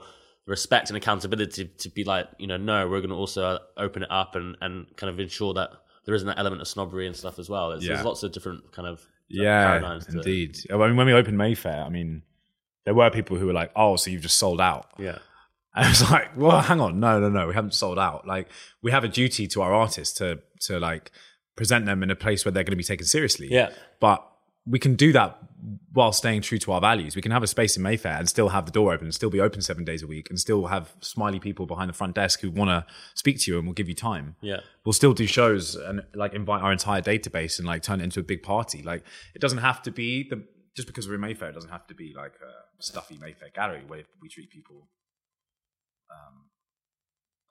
[0.50, 4.10] respect and accountability to be like you know no we're going to also open it
[4.12, 5.70] up and and kind of ensure that
[6.06, 7.94] there isn't that element of snobbery and stuff as well There's- Yeah.
[7.94, 10.16] there's lots of different kind of uh, yeah, paradigms to it.
[10.16, 10.58] indeed.
[10.74, 12.24] I mean, when we opened Mayfair, I mean,
[12.86, 15.20] there were people who were like, "Oh, so you've just sold out." yeah
[15.76, 18.26] And I was like, well, hang on, no, no, no, we haven't sold out.
[18.26, 18.48] Like,
[18.82, 21.12] we have a duty to our artists to to like
[21.56, 23.48] present them in a place where they're going to be taken seriously.
[23.52, 23.70] Yeah.
[24.00, 24.26] But
[24.66, 25.38] we can do that
[25.92, 27.16] while staying true to our values.
[27.16, 29.30] We can have a space in Mayfair and still have the door open and still
[29.30, 32.42] be open seven days a week and still have smiley people behind the front desk
[32.42, 32.86] who want to
[33.16, 34.36] speak to you and will give you time.
[34.42, 38.06] yeah We'll still do shows and like invite our entire database and like turn it
[38.06, 38.82] into a big party.
[38.82, 39.04] Like,
[39.36, 40.44] it doesn't have to be the
[40.76, 43.84] just because we're in Mayfair, it doesn't have to be like a stuffy Mayfair gallery
[43.86, 44.88] where we treat people
[46.10, 46.46] um,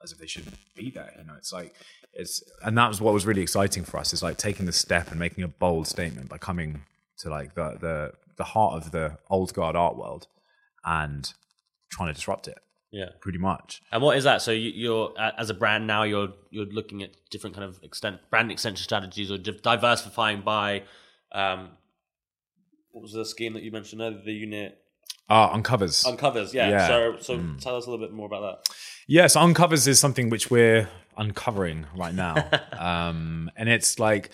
[0.01, 0.45] as if they should
[0.75, 1.13] be there.
[1.17, 1.75] You know, it's like
[2.13, 5.11] it's and that was what was really exciting for us is like taking the step
[5.11, 6.83] and making a bold statement by coming
[7.19, 10.27] to like the the the heart of the old guard art world
[10.85, 11.33] and
[11.91, 12.57] trying to disrupt it
[12.91, 13.81] yeah pretty much.
[13.91, 14.41] And what is that?
[14.41, 17.81] So you, you're uh, as a brand now, you're you're looking at different kind of
[17.83, 20.83] extent brand extension strategies or diversifying by.
[21.31, 21.69] Um,
[22.91, 24.21] what was the scheme that you mentioned earlier?
[24.25, 24.77] The unit
[25.29, 26.05] Ah, uncovers.
[26.05, 26.53] uncovers.
[26.55, 26.69] Yeah.
[26.69, 26.87] Yeah.
[26.87, 28.73] So so tell us a little bit more about that.
[29.07, 32.49] Yes, uncovers is something which we're uncovering right now,
[32.79, 34.31] um, and it's like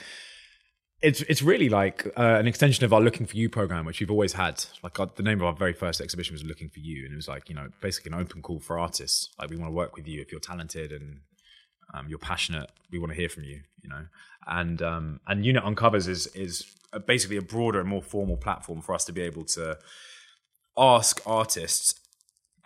[1.06, 4.10] it's it's really like uh, an extension of our Looking for You program, which we've
[4.10, 4.66] always had.
[4.84, 7.16] Like our, the name of our very first exhibition was Looking for You, and it
[7.16, 9.30] was like you know basically an open call for artists.
[9.38, 11.20] Like we want to work with you if you're talented and
[11.94, 12.72] um, you're passionate.
[12.92, 14.06] We want to hear from you, you know.
[14.48, 16.66] And um, and Unit Uncovers is is
[17.06, 19.78] basically a broader and more formal platform for us to be able to
[20.76, 22.00] ask artists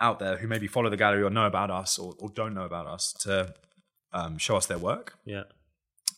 [0.00, 2.64] out there who maybe follow the gallery or know about us or, or don't know
[2.64, 3.54] about us to
[4.12, 5.18] um, show us their work.
[5.26, 5.44] Yeah.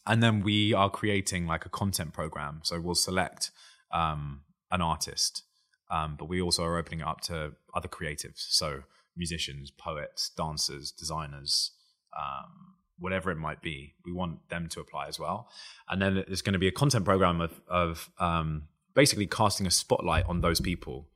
[0.07, 2.61] And then we are creating like a content program.
[2.65, 3.51] So we'll select
[3.93, 4.41] um,
[4.71, 5.45] an artist,
[5.91, 8.47] um, but we also are opening it up to other creatives.
[8.49, 8.83] So
[9.17, 11.73] musicians, poets, dancers, designers,
[12.19, 13.95] um, whatever it might be.
[14.05, 15.49] We want them to apply as well.
[15.89, 19.71] And then there's going to be a content program of, of um, basically casting a
[19.71, 21.09] spotlight on those people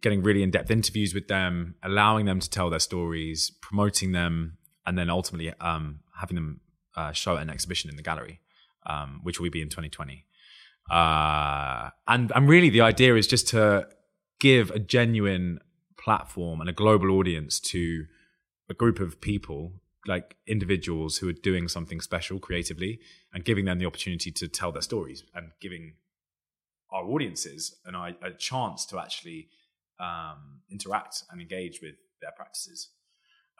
[0.00, 4.96] getting really in-depth interviews with them, allowing them to tell their stories, promoting them, and
[4.96, 6.60] then ultimately um, having them
[6.98, 8.36] uh, show an exhibition in the gallery,
[8.92, 10.24] um, which will be in 2020.
[10.90, 13.86] Uh, and and really, the idea is just to
[14.40, 15.60] give a genuine
[16.04, 18.06] platform and a global audience to
[18.70, 19.60] a group of people,
[20.06, 22.92] like individuals who are doing something special creatively,
[23.32, 25.94] and giving them the opportunity to tell their stories and giving
[26.90, 29.48] our audiences an, a chance to actually
[30.00, 32.88] um, interact and engage with their practices.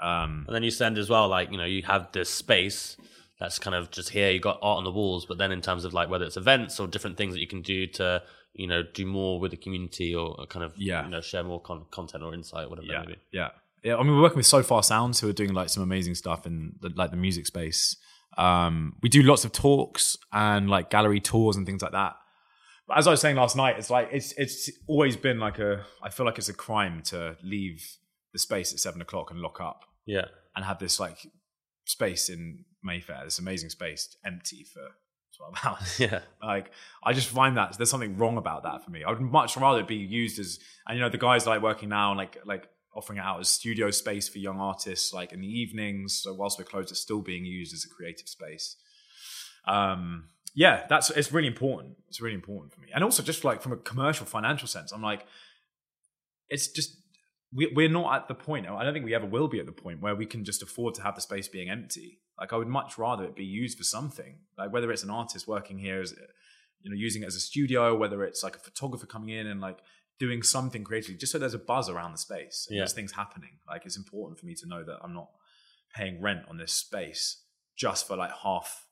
[0.01, 2.97] Um, And then you send as well, like you know, you have this space
[3.41, 4.31] that's kind of just here.
[4.31, 6.81] You got art on the walls, but then in terms of like whether it's events
[6.81, 8.23] or different things that you can do to
[8.55, 11.05] you know do more with the community or kind of Yeah.
[11.05, 13.49] you know share more con- content or insight, whatever yeah, yeah,
[13.85, 13.97] yeah.
[13.97, 16.75] I mean, we're working with Sofar Sounds, who are doing like some amazing stuff in
[16.81, 17.97] the, like the music space.
[18.37, 22.15] Um, we do lots of talks and like gallery tours and things like that.
[22.87, 25.85] But as I was saying last night, it's like it's it's always been like a.
[26.03, 27.85] I feel like it's a crime to leave
[28.33, 30.27] the space at seven o'clock and lock up Yeah,
[30.57, 31.19] and have this like
[31.85, 34.83] space in Mayfair, this amazing space, empty for
[35.37, 35.99] twelve hours.
[35.99, 36.71] yeah, Like,
[37.03, 39.05] I just find that there's something wrong about that for me.
[39.05, 41.89] I would much rather it be used as, and you know, the guys like working
[41.89, 45.47] now, like like offering it out as studio space for young artists, like in the
[45.47, 46.21] evenings.
[46.23, 48.77] So whilst we're closed, it's still being used as a creative space.
[49.67, 50.25] Um,
[50.55, 51.97] yeah, that's it's really important.
[52.09, 55.03] It's really important for me, and also just like from a commercial, financial sense, I'm
[55.03, 55.27] like,
[56.49, 56.97] it's just
[57.55, 58.67] we, we're not at the point.
[58.67, 60.95] I don't think we ever will be at the point where we can just afford
[60.95, 62.19] to have the space being empty.
[62.41, 64.39] Like I would much rather it be used for something.
[64.57, 66.15] Like whether it's an artist working here as
[66.83, 69.61] you know using it as a studio, whether it's like a photographer coming in and
[69.61, 69.79] like
[70.19, 72.67] doing something creatively, just so there's a buzz around the space.
[72.69, 72.81] And Yeah.
[72.83, 73.59] There's things happening.
[73.69, 75.31] Like it's important for me to know that I'm not
[75.95, 77.43] paying rent on this space
[77.77, 78.87] just for like half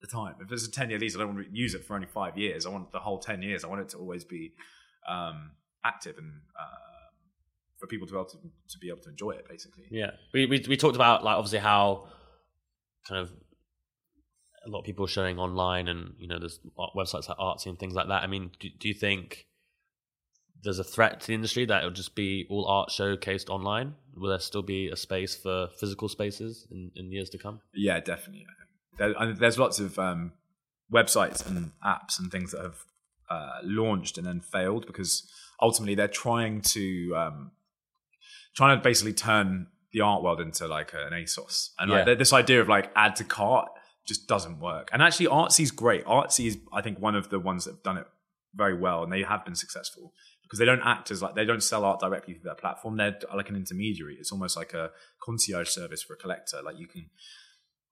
[0.00, 0.34] the time.
[0.40, 2.36] If it's a 10 year lease, I don't want to use it for only five
[2.36, 2.66] years.
[2.66, 3.64] I want the whole 10 years.
[3.64, 4.52] I want it to always be
[5.08, 5.52] um,
[5.84, 6.92] active and uh,
[7.78, 9.84] for people to be able to, to be able to enjoy it, basically.
[9.90, 10.12] yeah.
[10.32, 12.06] We, we we talked about like obviously how
[13.08, 13.30] kind of
[14.64, 16.60] a lot of people showing online, and you know, there's
[16.96, 18.22] websites like Artsy and things like that.
[18.22, 19.46] I mean, do, do you think
[20.62, 23.94] there's a threat to the industry that it'll just be all art showcased online?
[24.14, 27.60] Will there still be a space for physical spaces in, in years to come?
[27.74, 28.46] Yeah, definitely.
[28.48, 30.32] I think there, and there's lots of um,
[30.92, 32.76] websites and apps and things that have
[33.28, 35.28] uh, launched and then failed because
[35.60, 37.50] ultimately they're trying to um,
[38.54, 42.14] trying to basically turn the art world into like an ASOS, and like, Yeah.
[42.14, 43.68] this idea of like add to cart
[44.06, 44.88] just doesn't work.
[44.92, 46.04] And actually, Artsy's great.
[46.06, 48.06] Artsy is, I think, one of the ones that have done it
[48.54, 50.12] very well, and they have been successful
[50.42, 52.96] because they don't act as like they don't sell art directly through their platform.
[52.96, 54.16] They're like an intermediary.
[54.18, 54.90] It's almost like a
[55.22, 56.60] concierge service for a collector.
[56.62, 57.08] Like you can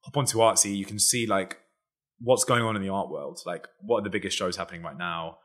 [0.05, 1.59] hop onto Artsy, you can see like
[2.18, 4.98] what's going on in the art world, like what are the biggest shows happening right
[4.98, 5.38] now,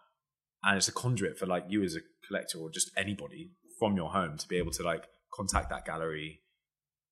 [0.63, 4.09] and it's a conduit for like you as a collector or just anybody from your
[4.11, 6.41] home to be able to like contact that gallery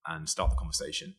[0.06, 1.14] and start the conversation.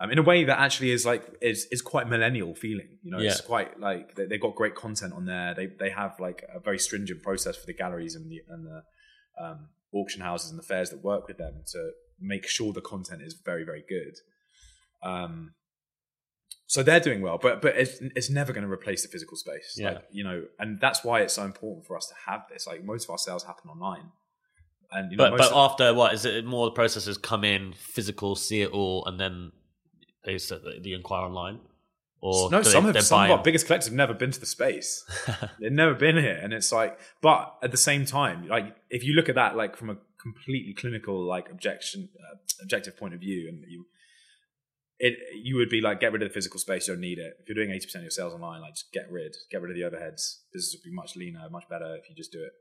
[0.00, 3.18] Um, in a way that actually is like is is quite millennial feeling, you know.
[3.18, 5.54] It's quite like they, they've got great content on there.
[5.54, 8.82] They they have like a very stringent process for the galleries and the and the
[9.38, 13.20] um, auction houses and the fairs that work with them to make sure the content
[13.20, 14.14] is very very good.
[15.02, 15.52] Um,
[16.66, 19.74] so they're doing well, but but it's it's never going to replace the physical space.
[19.76, 19.90] Yeah.
[19.90, 22.66] Like, you know, and that's why it's so important for us to have this.
[22.66, 24.12] Like most of our sales happen online,
[24.92, 26.44] and you know, But but after what is it?
[26.44, 29.52] More the processes come in physical, see it all, and then
[30.24, 31.60] they set the, the inquire online.
[32.22, 34.46] Or no, some they, of some of our biggest collectors have never been to the
[34.46, 35.04] space.
[35.60, 39.14] They've never been here, and it's like, but at the same time, like if you
[39.14, 43.48] look at that like from a completely clinical, like objection, uh, objective point of view,
[43.48, 43.86] and you,
[44.98, 47.32] it you would be like, get rid of the physical space, you don't need it.
[47.40, 49.70] If you're doing eighty percent of your sales online, like just get rid, get rid
[49.70, 50.40] of the overheads.
[50.52, 52.52] Business would be much leaner, much better if you just do it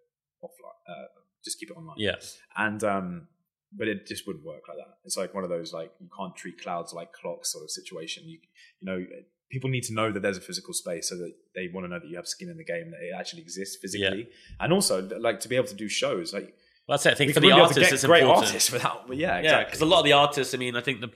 [0.41, 0.79] offline.
[0.87, 1.07] Uh,
[1.43, 1.95] just keep it online.
[1.97, 2.15] yeah,
[2.57, 3.27] and um
[3.71, 6.35] but it just wouldn't work like that it's like one of those like you can't
[6.35, 8.39] treat clouds like clocks sort of situation you
[8.79, 9.05] you know
[9.51, 11.99] people need to know that there's a physical space so that they want to know
[11.99, 14.27] that you have skin in the game that it actually exists physically
[14.59, 16.55] and also like to be able to do shows like
[16.87, 17.11] well, that's it.
[17.11, 18.47] I think for the really be able to artists, it's great important.
[18.47, 20.81] artists without but yeah Yeah, exactly because a lot of the artists, I mean, I
[20.81, 21.11] think the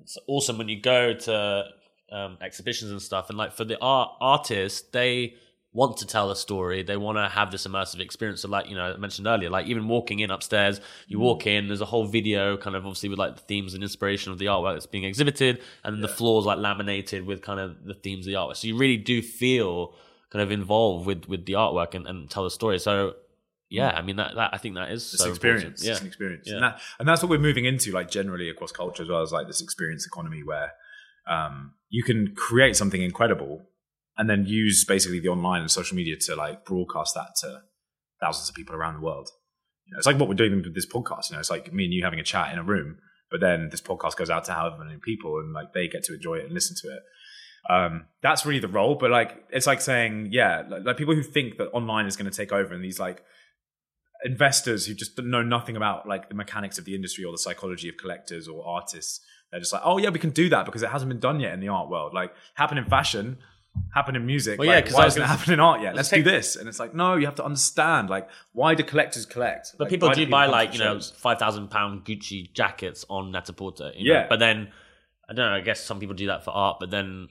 [0.00, 1.64] it's awesome when you go to
[2.10, 5.34] um, exhibitions and stuff, and like for the art artists, they
[5.72, 6.82] want to tell a story.
[6.82, 8.42] They want to have this immersive experience.
[8.42, 11.68] So, like you know, I mentioned earlier, like even walking in upstairs, you walk in,
[11.68, 14.46] there's a whole video, kind of obviously with like the themes and inspiration of the
[14.46, 18.26] artwork that's being exhibited, and then the floors like laminated with kind of the themes
[18.26, 18.56] of the artwork.
[18.56, 19.94] So you really do feel
[20.30, 22.78] kind of involved with with the artwork and, and tell the story.
[22.78, 23.14] So.
[23.70, 25.84] Yeah, I mean that, that I think that is so an experience.
[25.84, 26.54] Yeah, it's an experience Yeah.
[26.54, 29.30] and, that, and that's what we're moving into like generally across culture as well as
[29.30, 30.72] like this experience economy where
[31.26, 33.66] um, you can create something incredible
[34.18, 37.62] and then use basically the online and social media to like broadcast that to
[38.20, 39.30] thousands of people around the world.
[39.86, 41.84] You know, it's like what we're doing with this podcast you know it's like me
[41.84, 42.98] and you having a chat in a room
[43.30, 46.14] but then this podcast goes out to however many people and like they get to
[46.14, 47.02] enjoy it and listen to it.
[47.70, 51.22] Um, that's really the role but like it's like saying yeah like, like people who
[51.22, 53.22] think that online is going to take over and these like
[54.24, 57.88] investors who just know nothing about like the mechanics of the industry or the psychology
[57.88, 60.90] of collectors or artists they're just like oh yeah we can do that because it
[60.90, 62.12] hasn't been done yet in the art world.
[62.14, 63.38] Like happen in fashion
[63.94, 65.94] happen in music Well, like, yeah, 'cause why I was isn't it in art yet
[65.94, 68.82] let's take- do this and it's like no you have to understand like why do
[68.82, 72.52] collectors collect But Like, people do people buy like you know five thousand pound Gucci
[72.52, 73.92] jackets on Net-a-Porter.
[73.96, 74.20] You know?
[74.20, 74.26] Yeah.
[74.28, 74.68] But then
[75.28, 75.56] I don't know.
[75.56, 77.28] I guess some people do that for art, but then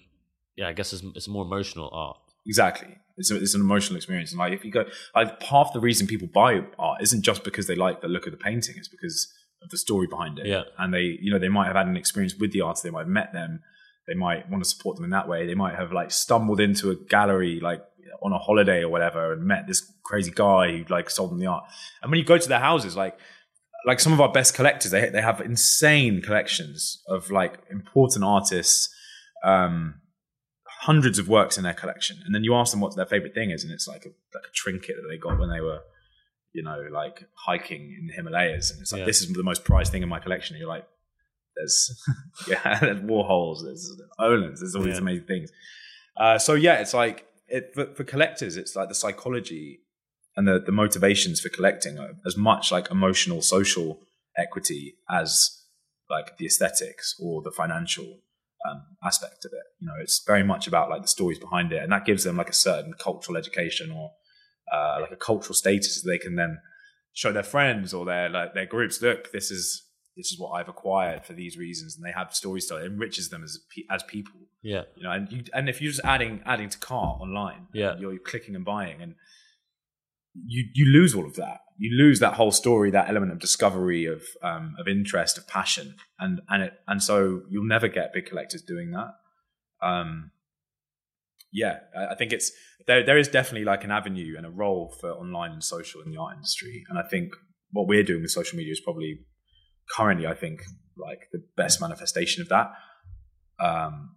[0.56, 2.18] yeah, I guess it's, it's more emotional art.
[2.46, 2.96] Exactly.
[3.18, 4.32] It's, a, it's an emotional experience.
[4.32, 4.86] And like, if you go,
[5.16, 8.32] like, half the reason people buy art isn't just because they like the look of
[8.32, 9.34] the painting, it's because
[9.64, 10.46] of the story behind it.
[10.46, 10.64] Yeah.
[10.78, 13.02] And they, you know, they might have had an experience with the artist, they might
[13.02, 13.62] have met them,
[14.08, 15.46] they might want to support them in that way.
[15.46, 17.84] They might have, like, stumbled into a gallery, like,
[18.22, 21.48] on a holiday or whatever, and met this crazy guy who, like, sold them the
[21.48, 21.66] art.
[22.02, 23.18] And when you go to their houses, like,
[23.86, 28.94] like some of our best collectors, they they have insane collections of like important artists,
[29.44, 30.02] um,
[30.82, 33.52] hundreds of works in their collection, and then you ask them what their favorite thing
[33.52, 35.80] is, and it's like a, like a trinket that they got when they were,
[36.54, 39.06] you know, like hiking in the Himalayas, and it's like Yeah.
[39.06, 40.56] this is the most prized thing in my collection.
[40.56, 40.86] And you're like,
[41.58, 42.04] there's
[42.48, 45.52] yeah, there's Warhols, there's Olands, there's all these amazing things.
[46.16, 49.80] Uh, so yeah, it's like it for, for collectors, it's like the psychology
[50.36, 54.00] and the, the motivations for collecting are as much like emotional, social
[54.38, 55.64] equity as
[56.10, 58.20] like the aesthetics or the financial
[58.70, 59.64] um, aspect of it.
[59.80, 62.38] You know, it's very much about like the stories behind it, and that gives them
[62.38, 64.12] like a certain cultural education or
[64.72, 66.60] uh, like a cultural status that they can then
[67.14, 69.02] show their friends or their like their groups.
[69.02, 69.84] Look, this is
[70.18, 72.84] this is what I've acquired for these reasons, and they have stories to tell.
[72.84, 73.60] It enriches them as
[73.90, 74.40] as people.
[74.64, 74.84] Yeah.
[74.96, 77.96] You know, and you and if you're just adding adding to cart online, Yeah.
[78.00, 79.16] you're, you're clicking and buying, and
[80.46, 81.62] you you lose all of that.
[81.80, 85.96] You lose that whole story, that element of discovery, of um, of interest, of passion,
[86.20, 89.12] and and it and so you'll never get big collectors doing that.
[89.82, 90.32] Um,
[91.52, 92.52] yeah, I I think it's
[92.88, 93.04] there.
[93.06, 96.18] There is definitely like an avenue and a role for online and social in the
[96.18, 97.34] art industry, and I think
[97.72, 99.20] what we're doing with social media is probably
[99.96, 100.62] currently, I think,
[100.98, 102.72] like the best manifestation of that.
[103.60, 104.16] Um,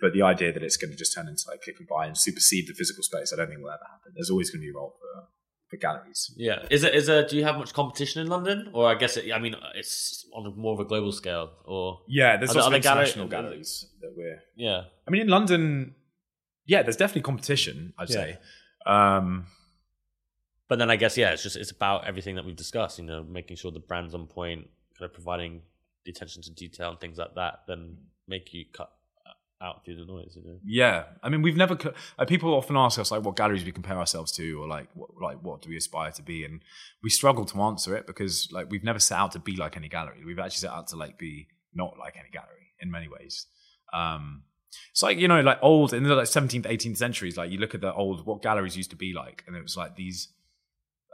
[0.00, 2.16] but the idea that it's going to just turn into like click and buy and
[2.16, 4.12] supersede the physical space, I don't think will ever happen.
[4.14, 5.28] There's always going to be a role for
[5.68, 6.32] for galleries.
[6.36, 6.64] Yeah.
[6.70, 6.94] Is it?
[6.94, 7.26] Is there?
[7.26, 10.46] Do you have much competition in London, or I guess it, I mean it's on
[10.46, 13.86] a more of a global scale, or Yeah, there's Are also other gallery- international galleries
[14.00, 14.38] that we're.
[14.54, 15.94] yeah, I mean, in London,
[16.66, 17.94] yeah, there's definitely competition.
[17.98, 18.14] I'd Yeah.
[18.14, 18.38] say.
[18.86, 19.46] Um,
[20.68, 22.98] but then I guess yeah, it's just it's about everything that we've discussed.
[23.00, 25.62] You know, making sure the brand's on point, kind of providing
[26.04, 27.60] the attention to detail and things like that.
[27.66, 27.96] Then
[28.28, 28.90] make you cut
[29.62, 30.36] out through the noise.
[30.36, 30.58] You know.
[30.64, 31.78] Yeah, I mean, we've never.
[32.18, 35.10] Like, people often ask us like, what galleries we compare ourselves to, or like, what,
[35.20, 36.44] like, what do we aspire to be?
[36.44, 36.62] And
[37.02, 39.88] we struggle to answer it because like we've never set out to be like any
[39.88, 40.24] gallery.
[40.24, 43.46] We've actually set out to like be not like any gallery in many ways.
[43.92, 44.42] Um,
[44.90, 47.36] it's like you know, like old in the like seventeenth, eighteenth centuries.
[47.36, 49.76] Like you look at the old what galleries used to be like, and it was
[49.76, 50.28] like these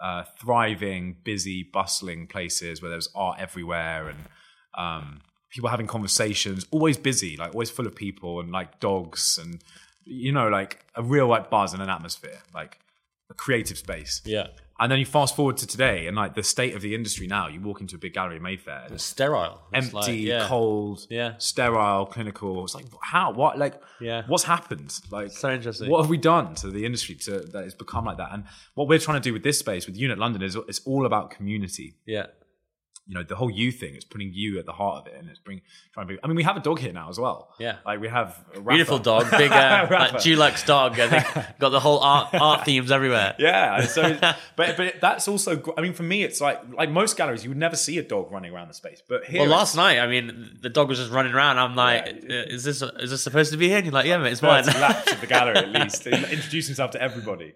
[0.03, 4.19] uh, thriving, busy, bustling places where there was art everywhere and
[4.77, 9.63] um, people having conversations, always busy, like always full of people and like dogs and
[10.05, 12.81] you know, like a real like buzz and an atmosphere, like
[13.31, 14.21] a creative space.
[14.25, 14.49] Yeah.
[14.81, 17.47] And then you fast forward to today and like the state of the industry now.
[17.47, 19.61] You walk into a big gallery in Mayfair, It's sterile.
[19.73, 20.47] It's empty, like, yeah.
[20.49, 21.35] cold, Yeah.
[21.39, 22.64] sterile, clinical.
[22.64, 24.23] It's like how, what, like, Yeah.
[24.27, 24.99] what's happened?
[25.11, 25.89] Like, So interesting.
[25.89, 28.31] what have we done to the industry to that it's become like that?
[28.33, 28.45] And
[28.75, 31.31] what we're trying to do with this space, with Unit London, is it's all about
[31.31, 31.95] community.
[32.07, 32.27] Yeah.
[33.05, 35.29] You know, the whole you thing is putting you at the heart of it, and
[35.29, 35.61] it's bring
[35.93, 36.15] trying to.
[36.15, 37.53] Be, I mean, we have a dog here now as well.
[37.59, 37.79] Yeah.
[37.85, 41.01] like we have a Beautiful dog, big uh, like Dulux dog.
[41.01, 43.35] I think got the whole art art themes everywhere.
[43.41, 44.17] Yeah, so
[44.57, 45.61] but but that's also.
[45.77, 48.31] I mean, for me, it's like like most galleries, you would never see a dog
[48.31, 51.11] running around the space, but here, Well, last night, I mean, the dog was just
[51.11, 51.59] running around.
[51.59, 52.37] I'm like, Yeah.
[52.37, 54.43] "Uh, "Is this is this supposed to be here?" And you're like, "Yeah, mate, it's
[54.43, 57.53] mine." laps of the gallery at least, introduce himself to everybody.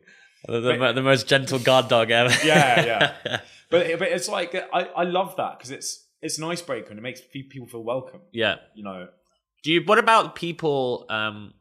[0.49, 2.35] the, the, the most gentle guard dog ever.
[2.45, 3.41] Yeah, yeah.
[3.71, 7.03] But but it's like I I love that because it's it's an icebreaker and it
[7.03, 8.21] makes people feel welcome.
[8.33, 8.57] yeah.
[8.75, 9.09] You know,
[9.63, 9.83] Do you?
[9.85, 11.07] What about people?
[11.09, 11.55] Um,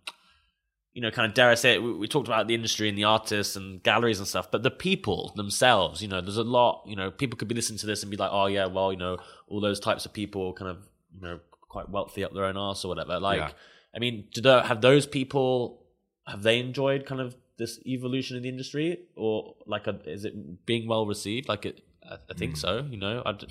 [0.93, 1.83] you know, kind of dare I say it?
[1.83, 4.71] We, we talked about the industry and the artists and galleries and stuff, but the
[4.71, 6.01] people themselves.
[6.01, 6.83] You know, there's a lot.
[6.87, 8.97] You know, people could be listening to this and be like, "Oh yeah, well, you
[8.97, 10.77] know, all those types of people, kind of,
[11.13, 13.51] you know, quite wealthy up their own arse or whatever." Like, Yeah.
[13.93, 15.81] I mean, do the, have those people
[16.27, 20.65] have they enjoyed kind of this evolution in the industry, or like, a, is it
[20.65, 21.47] being well received?
[21.49, 22.85] Like, it, I, I think so.
[22.89, 23.47] You know, I d-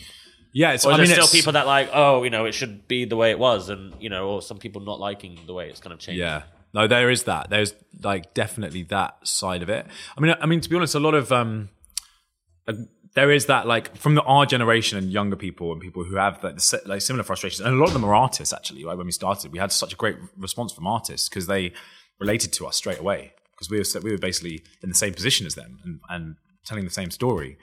[0.52, 0.72] yeah.
[0.72, 2.52] It's or is I mean, there still it's- people that like, oh, you know, it
[2.52, 5.52] should be the way it was, and you know, or some people not liking the
[5.55, 6.18] way it's kind of changed.
[6.20, 6.42] Yeah.
[6.72, 7.50] No, there is that.
[7.50, 9.86] There's like definitely that side of it.
[10.16, 11.68] I mean, I mean to be honest, a lot of um,
[12.66, 12.72] uh,
[13.14, 16.42] there is that like from the our generation and younger people and people who have
[16.42, 18.82] like, si- like similar frustrations, and a lot of them are artists actually.
[18.82, 21.72] Like when we started, we had such a great response from artists because they
[22.18, 25.46] related to us straight away because we were we were basically in the same position
[25.46, 26.36] as them and, and
[26.66, 27.57] telling the same story.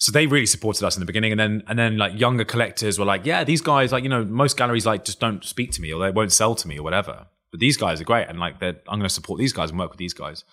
[0.00, 2.98] So they really supported us in the beginning, and then and then like younger collectors
[2.98, 5.82] were like, yeah, these guys like you know most galleries like just don't speak to
[5.82, 7.26] me or they won't sell to me or whatever.
[7.50, 9.78] But these guys are great, and like they're, I'm going to support these guys and
[9.78, 10.44] work with these guys.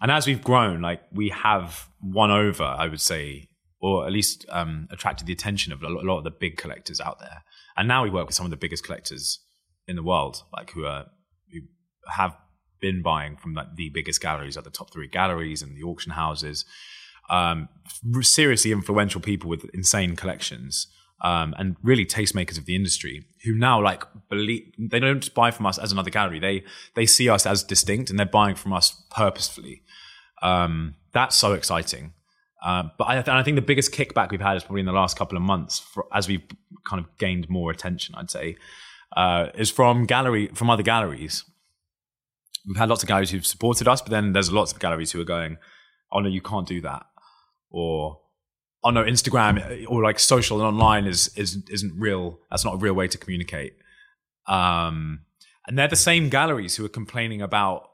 [0.00, 3.48] And as we've grown, like we have won over, I would say,
[3.80, 7.18] or at least um, attracted the attention of a lot, of the big collectors out
[7.18, 7.42] there.
[7.76, 9.40] And now we work with some of the biggest collectors
[9.86, 11.06] in the world, like who are
[11.52, 11.60] who
[12.12, 12.36] have
[12.80, 16.12] been buying from like the biggest galleries, like the top three galleries and the auction
[16.12, 16.64] houses.
[17.30, 17.68] Um,
[18.20, 20.86] seriously influential people with insane collections.
[21.20, 25.66] Um, and really tastemakers of the industry who now like believe they don't buy from
[25.66, 26.38] us as another gallery.
[26.38, 26.62] They
[26.94, 29.82] they see us as distinct and they're buying from us purposefully.
[30.42, 32.12] Um, that's so exciting.
[32.64, 34.92] Um, but I, and I think the biggest kickback we've had is probably in the
[34.92, 36.42] last couple of months for, as we've
[36.88, 38.56] kind of gained more attention I'd say
[39.16, 41.44] uh, is from gallery from other galleries.
[42.66, 45.20] We've had lots of galleries who've supported us but then there's lots of galleries who
[45.20, 45.58] are going
[46.10, 47.06] oh no you can't do that
[47.70, 48.20] or
[48.84, 52.38] oh no, Instagram or like social and online is is isn't real.
[52.50, 53.74] That's not a real way to communicate.
[54.46, 55.20] Um,
[55.66, 57.90] and they're the same galleries who are complaining about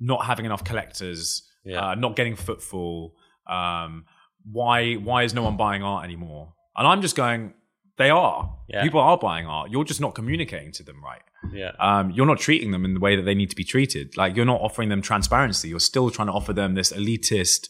[0.00, 1.90] not having enough collectors, Yeah.
[1.90, 3.16] uh, not getting footfall.
[3.46, 4.04] Um,
[4.50, 6.54] why why is no one buying art anymore?
[6.76, 7.54] And I'm just going,
[7.96, 8.56] they are.
[8.68, 8.82] Yeah.
[8.82, 9.70] People are buying art.
[9.72, 13.00] You're just not communicating to them right yeah, um, you're not treating them in the
[13.00, 14.16] way that they need to be treated.
[14.16, 15.68] Like you're not offering them transparency.
[15.68, 17.68] You're still trying to offer them this elitist,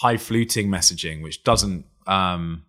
[0.00, 2.64] high fluting messaging, which doesn't um,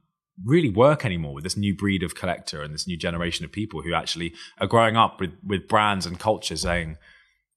[0.45, 3.81] really work anymore with this new breed of collector and this new generation of people
[3.81, 6.97] who actually are growing up with with brands and culture saying,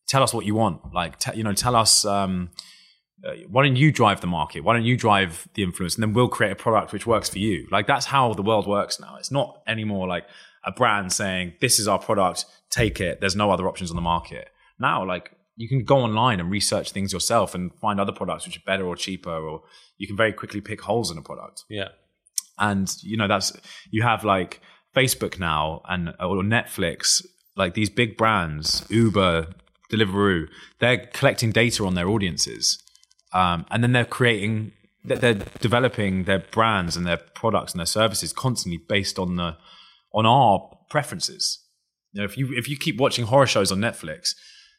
[0.06, 2.04] "Tell us what you want." Like you know, tell us.
[2.04, 2.50] Um,
[3.24, 4.64] uh, why don't you drive the market?
[4.64, 5.94] Why don't you drive the influence?
[5.94, 7.68] And then we'll create a product which works for you.
[7.70, 9.14] Like that's how the world works now.
[9.16, 10.24] It's not anymore like
[10.64, 13.20] a brand saying, this is our product, take it.
[13.20, 14.48] There's no other options on the market.
[14.78, 18.56] Now, like you can go online and research things yourself and find other products which
[18.56, 19.62] are better or cheaper, or
[19.98, 21.64] you can very quickly pick holes in a product.
[21.68, 21.88] Yeah.
[22.58, 23.52] And you know that's
[23.90, 24.60] you have like
[24.94, 27.24] Facebook now and or Netflix,
[27.56, 29.48] like these big brands, Uber,
[29.90, 30.48] Deliveroo,
[30.78, 32.82] they're collecting data on their audiences,
[33.32, 34.72] um, and then they're creating,
[35.04, 39.56] they're, they're developing their brands and their products and their services constantly based on the
[40.14, 41.58] on our preferences.
[42.12, 44.34] You know, if you if you keep watching horror shows on Netflix,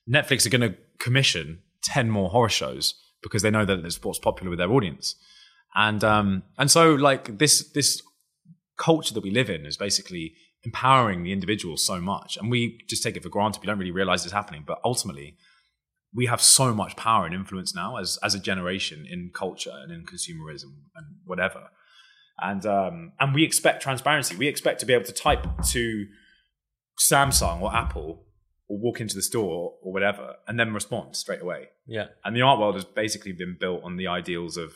[0.10, 4.20] Netflix are going to commission ten more horror shows because they know that it's what's
[4.20, 5.16] popular with their audience,
[5.76, 8.02] and um and so like this this
[8.78, 10.34] culture that we live in is basically
[10.66, 13.62] empowering the individual so much, and we just take it for granted.
[13.62, 15.38] We don't really realize it's happening, but ultimately,
[16.14, 19.92] we have so much power and influence now as as a generation in culture and
[19.92, 21.70] in consumerism and whatever.
[22.42, 24.36] And um, and we expect transparency.
[24.36, 26.06] We expect to be able to type to
[27.00, 28.23] Samsung or Apple
[28.68, 31.70] or walk into the store or whatever and then respond straight away.
[31.86, 32.08] Yeah.
[32.24, 34.74] And the art world has basically been built on the ideals of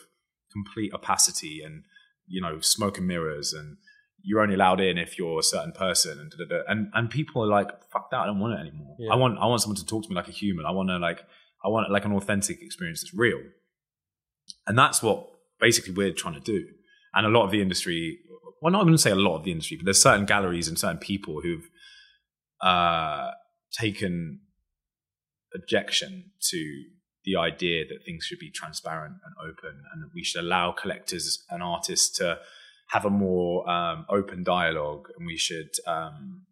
[0.52, 1.84] complete opacity and
[2.26, 3.76] you know smoke and mirrors and
[4.22, 6.62] you're only allowed in if you're a certain person and da, da, da.
[6.68, 8.96] and and people are like fuck that I don't want it anymore.
[8.98, 9.12] Yeah.
[9.12, 10.66] I want I want someone to talk to me like a human.
[10.66, 11.22] I want to like
[11.64, 13.40] I want like an authentic experience that's real.
[14.66, 15.28] And that's what
[15.60, 16.66] basically we're trying to do.
[17.14, 18.18] And a lot of the industry,
[18.62, 20.78] well, not going to say a lot of the industry, but there's certain galleries and
[20.78, 21.68] certain people who've
[22.62, 23.30] uh,
[23.72, 24.40] taken
[25.54, 26.84] objection to
[27.24, 31.44] the idea that things should be transparent and open and that we should allow collectors
[31.50, 32.38] and artists to
[32.88, 36.42] have a more um, open dialogue and we should um,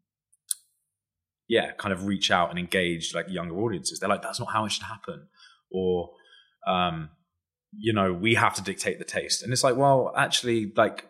[1.49, 3.99] yeah kind of reach out and engage like younger audiences.
[3.99, 5.29] They're like that's not how it should happen.
[5.71, 6.11] Or
[6.67, 7.11] um,
[7.73, 9.43] you know we have to dictate the taste.
[9.43, 11.07] And it's like well actually like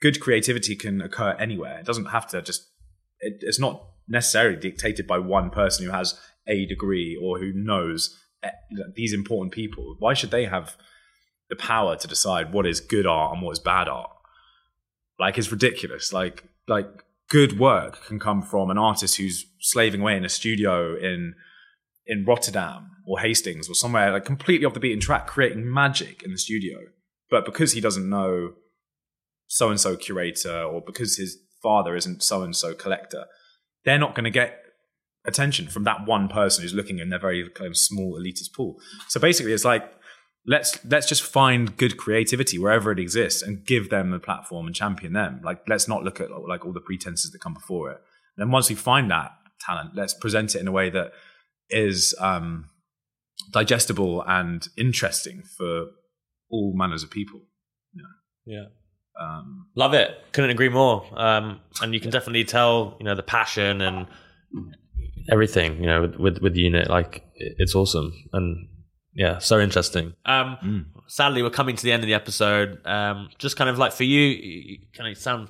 [0.00, 1.78] good creativity can occur anywhere.
[1.78, 2.70] It doesn't have to just
[3.20, 8.18] it, it's not necessarily dictated by one person who has a degree or who knows
[8.42, 8.50] eh,
[8.94, 9.96] these important people.
[9.98, 10.76] Why should they have
[11.48, 14.10] the power to decide what is good art and what is bad art?
[15.18, 16.12] Like it's ridiculous.
[16.12, 20.96] Like like good work can come from an artist who's slaving away in a studio
[20.96, 21.34] in
[22.06, 26.32] in Rotterdam or Hastings or somewhere like completely off the beaten track creating magic in
[26.32, 26.78] the studio.
[27.30, 28.54] But because he doesn't know
[29.46, 33.26] so and so curator or because his father isn't so and so collector
[33.84, 34.56] they're not going to get
[35.26, 38.76] attention from that one person who's looking in their very kind of small elitist pool.
[39.08, 39.90] So basically, it's like
[40.46, 44.74] let's let's just find good creativity wherever it exists and give them a platform and
[44.74, 45.40] champion them.
[45.44, 48.00] Like let's not look at like all the pretenses that come before it.
[48.36, 51.12] And then once we find that talent, let's present it in a way that
[51.68, 52.70] is um,
[53.52, 55.86] digestible and interesting for
[56.50, 57.40] all manners of people.
[58.46, 58.64] Yeah.
[59.20, 60.10] Um, Love it.
[60.32, 61.04] Couldn't agree more.
[61.14, 64.06] Um, and you can definitely tell, you know, the passion and
[65.30, 66.88] everything, you know, with, with, with the unit.
[66.88, 68.12] Like, it's awesome.
[68.32, 68.68] And
[69.14, 70.14] yeah, so interesting.
[70.26, 70.84] Um, Mm.
[71.06, 72.86] Sadly, we're coming to the end of the episode.
[72.86, 75.48] Um, just kind of like for you, you kind of sound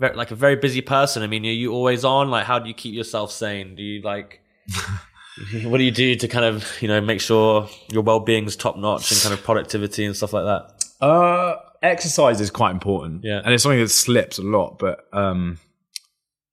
[0.00, 1.22] very, like a very busy person.
[1.22, 2.30] I mean, are you always on?
[2.30, 3.76] Like, how do you keep yourself sane?
[3.76, 4.40] Do you like,
[5.64, 8.56] what do you do to kind of, you know, make sure your well being is
[8.56, 11.04] top notch and kind of productivity and stuff like that?
[11.06, 13.24] Uh, exercise is quite important.
[13.24, 13.40] Yeah.
[13.44, 14.78] and it's something that slips a lot.
[14.78, 15.58] But um,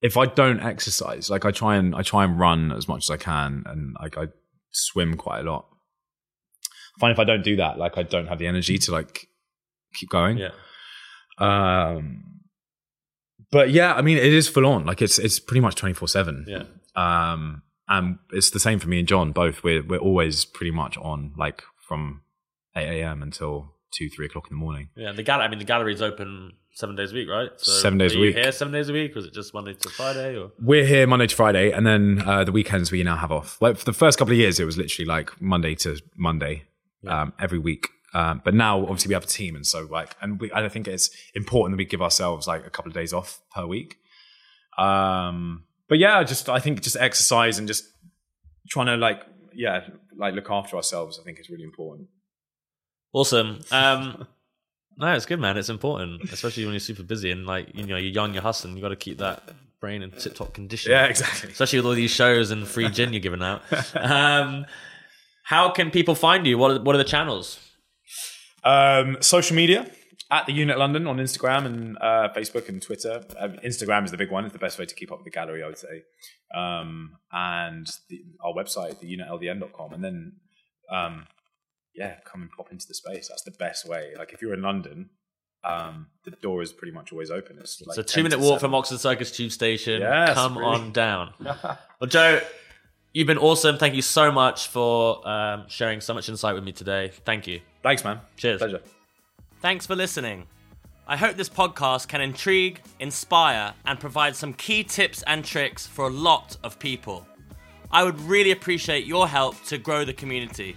[0.02, 3.10] if I don't exercise, like I try and I try and run as much as
[3.10, 4.28] I can, and like I
[4.70, 5.66] swim quite a lot.
[6.96, 9.28] I find if I don't do that, like I don't have the energy to like
[9.94, 10.38] keep going.
[10.38, 10.50] Yeah.
[11.38, 12.24] Um,
[13.50, 14.84] but yeah, I mean, it is full on.
[14.86, 16.44] Like it's it's pretty much twenty four seven.
[16.48, 16.64] Yeah.
[16.96, 19.32] Um, and it's the same for me and John.
[19.32, 22.22] Both we're we're always pretty much on, like from
[22.76, 23.22] eight a.m.
[23.22, 24.88] until two three o'clock in the morning.
[24.96, 25.46] Yeah, the gallery.
[25.46, 27.50] I mean, the gallery's open seven days a week, right?
[27.56, 28.36] So Seven days a week.
[28.36, 30.36] Here seven days a week, or is it just Monday to Friday?
[30.36, 33.60] Or We're here Monday to Friday, and then uh, the weekends we now have off.
[33.60, 36.64] Like for the first couple of years, it was literally like Monday to Monday
[37.06, 37.88] um, every week.
[38.12, 40.88] Um, but now, obviously, we have a team, and so like, and we, I think
[40.88, 43.98] it's important that we give ourselves like a couple of days off per week.
[44.78, 47.84] Um, but yeah, just I think just exercise and just
[48.68, 49.22] trying to like,
[49.54, 49.80] yeah,
[50.16, 51.18] like look after ourselves.
[51.20, 52.08] I think is really important.
[53.12, 53.60] Awesome.
[53.70, 54.26] Um,
[54.96, 55.56] no, it's good, man.
[55.56, 58.76] It's important, especially when you're super busy and like you know you're young, you're hustling.
[58.76, 59.42] You got to keep that
[59.80, 60.92] brain in tip top condition.
[60.92, 61.50] Yeah, exactly.
[61.50, 63.62] Especially with all these shows and free gin you're giving out.
[63.96, 64.66] Um,
[65.42, 66.58] how can people find you?
[66.58, 67.58] What are, what are the channels?
[68.62, 69.90] Um, social media
[70.30, 73.24] at the Unit London on Instagram and uh, Facebook and Twitter.
[73.38, 75.30] Um, Instagram is the big one; it's the best way to keep up with the
[75.30, 76.02] gallery, I would say.
[76.54, 80.32] Um, and the, our website, theunitldn.com, and then
[80.90, 81.26] um,
[81.94, 83.28] yeah, come and pop into the space.
[83.28, 84.12] That's the best way.
[84.16, 85.10] Like if you're in London,
[85.64, 87.58] um, the door is pretty much always open.
[87.58, 88.60] It's like It's a two minute walk 7.
[88.60, 90.00] from Oxford Circus Tube Station.
[90.00, 90.74] Yes, Come really.
[90.74, 91.34] on down.
[91.40, 92.40] well, Joe,
[93.12, 93.76] You've been awesome.
[93.76, 97.10] Thank you so much for um, sharing so much insight with me today.
[97.24, 97.60] Thank you.
[97.82, 98.20] Thanks, man.
[98.36, 98.58] Cheers.
[98.60, 98.80] Pleasure.
[99.60, 100.46] Thanks for listening.
[101.08, 106.06] I hope this podcast can intrigue, inspire, and provide some key tips and tricks for
[106.06, 107.26] a lot of people.
[107.90, 110.76] I would really appreciate your help to grow the community.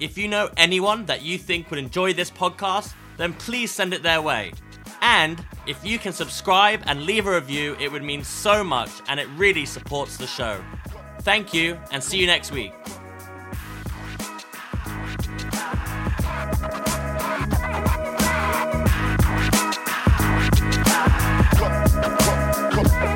[0.00, 4.02] If you know anyone that you think would enjoy this podcast, then please send it
[4.04, 4.52] their way.
[5.00, 9.18] And if you can subscribe and leave a review, it would mean so much and
[9.18, 10.60] it really supports the show.
[11.22, 12.72] Thank you and see you next week.
[21.56, 22.16] Come,
[22.72, 23.07] come, come.